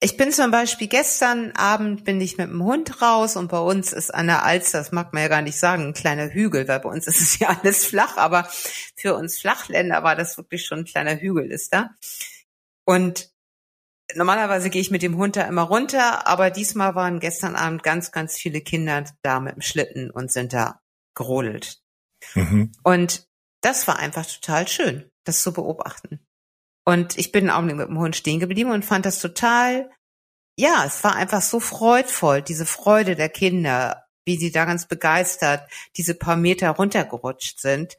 Ich 0.00 0.16
bin 0.16 0.30
zum 0.30 0.52
Beispiel 0.52 0.86
gestern 0.86 1.52
Abend 1.52 2.04
bin 2.04 2.20
ich 2.20 2.38
mit 2.38 2.48
dem 2.48 2.62
Hund 2.62 3.02
raus 3.02 3.34
und 3.34 3.48
bei 3.48 3.58
uns 3.58 3.92
ist 3.92 4.14
an 4.14 4.28
der 4.28 4.44
Alster, 4.44 4.78
das 4.78 4.92
mag 4.92 5.12
man 5.12 5.22
ja 5.22 5.28
gar 5.28 5.42
nicht 5.42 5.58
sagen, 5.58 5.88
ein 5.88 5.92
kleiner 5.92 6.32
Hügel, 6.32 6.68
weil 6.68 6.78
bei 6.78 6.88
uns 6.88 7.08
ist 7.08 7.20
es 7.20 7.38
ja 7.40 7.58
alles 7.60 7.84
flach, 7.84 8.16
aber 8.16 8.48
für 8.96 9.16
uns 9.16 9.40
Flachländer 9.40 10.04
war 10.04 10.14
das 10.14 10.36
wirklich 10.36 10.66
schon 10.66 10.80
ein 10.80 10.84
kleiner 10.84 11.16
Hügel 11.16 11.50
ist 11.50 11.74
da. 11.74 11.90
Und 12.84 13.30
normalerweise 14.14 14.70
gehe 14.70 14.80
ich 14.80 14.90
mit 14.90 15.02
dem 15.02 15.16
Hund 15.16 15.36
da 15.36 15.42
immer 15.42 15.62
runter, 15.62 16.26
aber 16.26 16.50
diesmal 16.50 16.94
waren 16.94 17.20
gestern 17.20 17.56
Abend 17.56 17.82
ganz, 17.82 18.12
ganz 18.12 18.36
viele 18.36 18.60
Kinder 18.60 19.04
da 19.22 19.40
mit 19.40 19.54
dem 19.54 19.62
Schlitten 19.62 20.10
und 20.10 20.32
sind 20.32 20.52
da 20.52 20.80
gerodelt. 21.14 21.80
Mhm. 22.34 22.72
Und 22.82 23.26
das 23.60 23.86
war 23.88 23.98
einfach 23.98 24.26
total 24.26 24.68
schön, 24.68 25.10
das 25.24 25.42
zu 25.42 25.52
beobachten. 25.52 26.20
Und 26.84 27.18
ich 27.18 27.32
bin 27.32 27.44
einen 27.44 27.50
Augenblick 27.50 27.76
mit 27.76 27.88
dem 27.88 27.98
Hund 27.98 28.16
stehen 28.16 28.40
geblieben 28.40 28.70
und 28.70 28.84
fand 28.84 29.04
das 29.04 29.18
total, 29.18 29.90
ja, 30.58 30.84
es 30.86 31.04
war 31.04 31.14
einfach 31.14 31.42
so 31.42 31.60
freudvoll, 31.60 32.40
diese 32.40 32.66
Freude 32.66 33.14
der 33.14 33.28
Kinder, 33.28 34.06
wie 34.24 34.36
sie 34.36 34.52
da 34.52 34.64
ganz 34.64 34.86
begeistert 34.86 35.68
diese 35.96 36.14
paar 36.14 36.36
Meter 36.36 36.70
runtergerutscht 36.70 37.60
sind. 37.60 37.98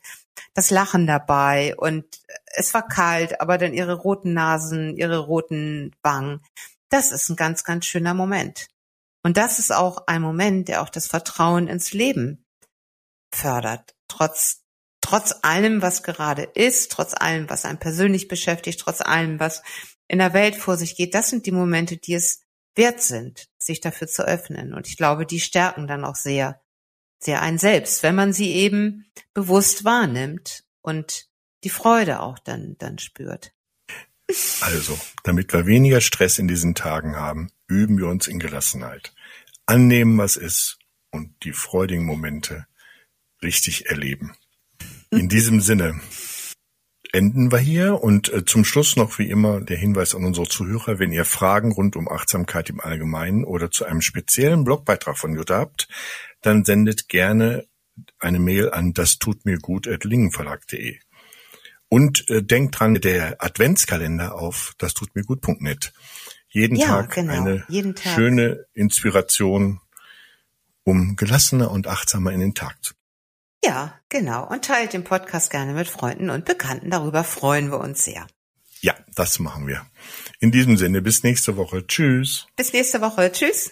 Das 0.53 0.71
Lachen 0.71 1.07
dabei 1.07 1.75
und 1.77 2.05
es 2.45 2.73
war 2.73 2.87
kalt, 2.87 3.41
aber 3.41 3.57
dann 3.57 3.73
ihre 3.73 3.95
roten 3.95 4.33
Nasen, 4.33 4.95
ihre 4.95 5.19
roten 5.19 5.95
Wangen. 6.01 6.41
Das 6.89 7.11
ist 7.11 7.29
ein 7.29 7.35
ganz, 7.35 7.63
ganz 7.63 7.85
schöner 7.85 8.13
Moment. 8.13 8.67
Und 9.23 9.37
das 9.37 9.59
ist 9.59 9.71
auch 9.71 10.07
ein 10.07 10.21
Moment, 10.21 10.67
der 10.67 10.81
auch 10.81 10.89
das 10.89 11.07
Vertrauen 11.07 11.67
ins 11.67 11.93
Leben 11.93 12.45
fördert. 13.33 13.95
Trotz, 14.07 14.63
trotz 15.01 15.35
allem, 15.43 15.81
was 15.81 16.03
gerade 16.03 16.43
ist, 16.43 16.91
trotz 16.91 17.13
allem, 17.13 17.49
was 17.49 17.65
einen 17.65 17.79
persönlich 17.79 18.27
beschäftigt, 18.27 18.79
trotz 18.79 19.01
allem, 19.01 19.39
was 19.39 19.61
in 20.07 20.19
der 20.19 20.33
Welt 20.33 20.55
vor 20.55 20.77
sich 20.77 20.95
geht. 20.95 21.13
Das 21.13 21.29
sind 21.29 21.45
die 21.45 21.51
Momente, 21.51 21.97
die 21.97 22.13
es 22.13 22.41
wert 22.75 23.01
sind, 23.01 23.49
sich 23.59 23.81
dafür 23.81 24.07
zu 24.07 24.23
öffnen. 24.23 24.73
Und 24.73 24.87
ich 24.87 24.97
glaube, 24.97 25.25
die 25.25 25.39
stärken 25.39 25.85
dann 25.85 26.05
auch 26.05 26.15
sehr, 26.15 26.61
sehr 27.19 27.41
einen 27.41 27.57
selbst, 27.57 28.03
wenn 28.03 28.15
man 28.15 28.33
sie 28.33 28.53
eben 28.53 29.05
bewusst 29.33 29.83
wahrnimmt 29.83 30.63
und 30.81 31.27
die 31.63 31.69
Freude 31.69 32.21
auch 32.21 32.39
dann, 32.39 32.75
dann 32.79 32.97
spürt. 32.97 33.53
Also, 34.61 34.97
damit 35.23 35.51
wir 35.53 35.65
weniger 35.65 36.01
Stress 36.01 36.39
in 36.39 36.47
diesen 36.47 36.75
Tagen 36.75 37.15
haben, 37.15 37.51
üben 37.67 37.97
wir 37.97 38.07
uns 38.07 38.27
in 38.27 38.39
Gelassenheit. 38.39 39.13
Annehmen, 39.65 40.17
was 40.17 40.37
ist 40.37 40.77
und 41.11 41.43
die 41.43 41.53
freudigen 41.53 42.05
Momente 42.05 42.67
richtig 43.41 43.87
erleben. 43.87 44.35
In 45.11 45.29
diesem 45.29 45.61
Sinne 45.61 45.99
enden 47.11 47.51
wir 47.51 47.59
hier 47.59 48.01
und 48.03 48.31
äh, 48.31 48.45
zum 48.45 48.63
Schluss 48.63 48.95
noch 48.95 49.17
wie 49.19 49.29
immer 49.29 49.61
der 49.61 49.77
Hinweis 49.77 50.15
an 50.15 50.25
unsere 50.25 50.47
Zuhörer, 50.47 50.99
wenn 50.99 51.11
ihr 51.11 51.25
Fragen 51.25 51.71
rund 51.71 51.95
um 51.95 52.07
Achtsamkeit 52.07 52.69
im 52.69 52.79
Allgemeinen 52.79 53.43
oder 53.43 53.71
zu 53.71 53.85
einem 53.85 54.01
speziellen 54.01 54.63
Blogbeitrag 54.63 55.17
von 55.17 55.33
Jutta 55.35 55.57
habt, 55.57 55.87
dann 56.41 56.63
sendet 56.63 57.09
gerne 57.09 57.65
eine 58.19 58.39
Mail 58.39 58.71
an 58.71 58.93
das 58.93 59.19
tut 59.19 59.45
mir 59.45 59.57
gut 59.57 59.87
at 59.87 60.03
lingenverlag.de. 60.03 60.99
Und 61.89 62.29
äh, 62.29 62.43
denkt 62.43 62.79
dran, 62.79 62.95
der 62.95 63.43
Adventskalender 63.43 64.35
auf 64.35 64.73
das 64.77 64.93
tut 64.93 65.15
mir 65.15 65.23
gut.net. 65.23 65.91
Jeden, 66.49 66.75
ja, 66.77 66.87
Tag 66.87 67.11
genau. 67.15 67.33
eine 67.33 67.65
Jeden 67.67 67.95
Tag. 67.95 68.13
schöne 68.13 68.65
Inspiration, 68.73 69.79
um 70.83 71.15
gelassener 71.15 71.71
und 71.71 71.87
achtsamer 71.87 72.31
in 72.31 72.39
den 72.39 72.53
Tag 72.53 72.83
zu 72.83 72.93
ja, 73.63 73.99
genau. 74.09 74.47
Und 74.47 74.65
teilt 74.65 74.93
den 74.93 75.03
Podcast 75.03 75.51
gerne 75.51 75.73
mit 75.73 75.87
Freunden 75.87 76.29
und 76.29 76.45
Bekannten. 76.45 76.89
Darüber 76.89 77.23
freuen 77.23 77.71
wir 77.71 77.79
uns 77.79 78.03
sehr. 78.03 78.27
Ja, 78.81 78.95
das 79.15 79.39
machen 79.39 79.67
wir. 79.67 79.85
In 80.39 80.51
diesem 80.51 80.77
Sinne, 80.77 81.01
bis 81.01 81.23
nächste 81.23 81.57
Woche. 81.57 81.85
Tschüss. 81.85 82.47
Bis 82.55 82.71
nächste 82.71 83.01
Woche. 83.01 83.31
Tschüss. 83.31 83.71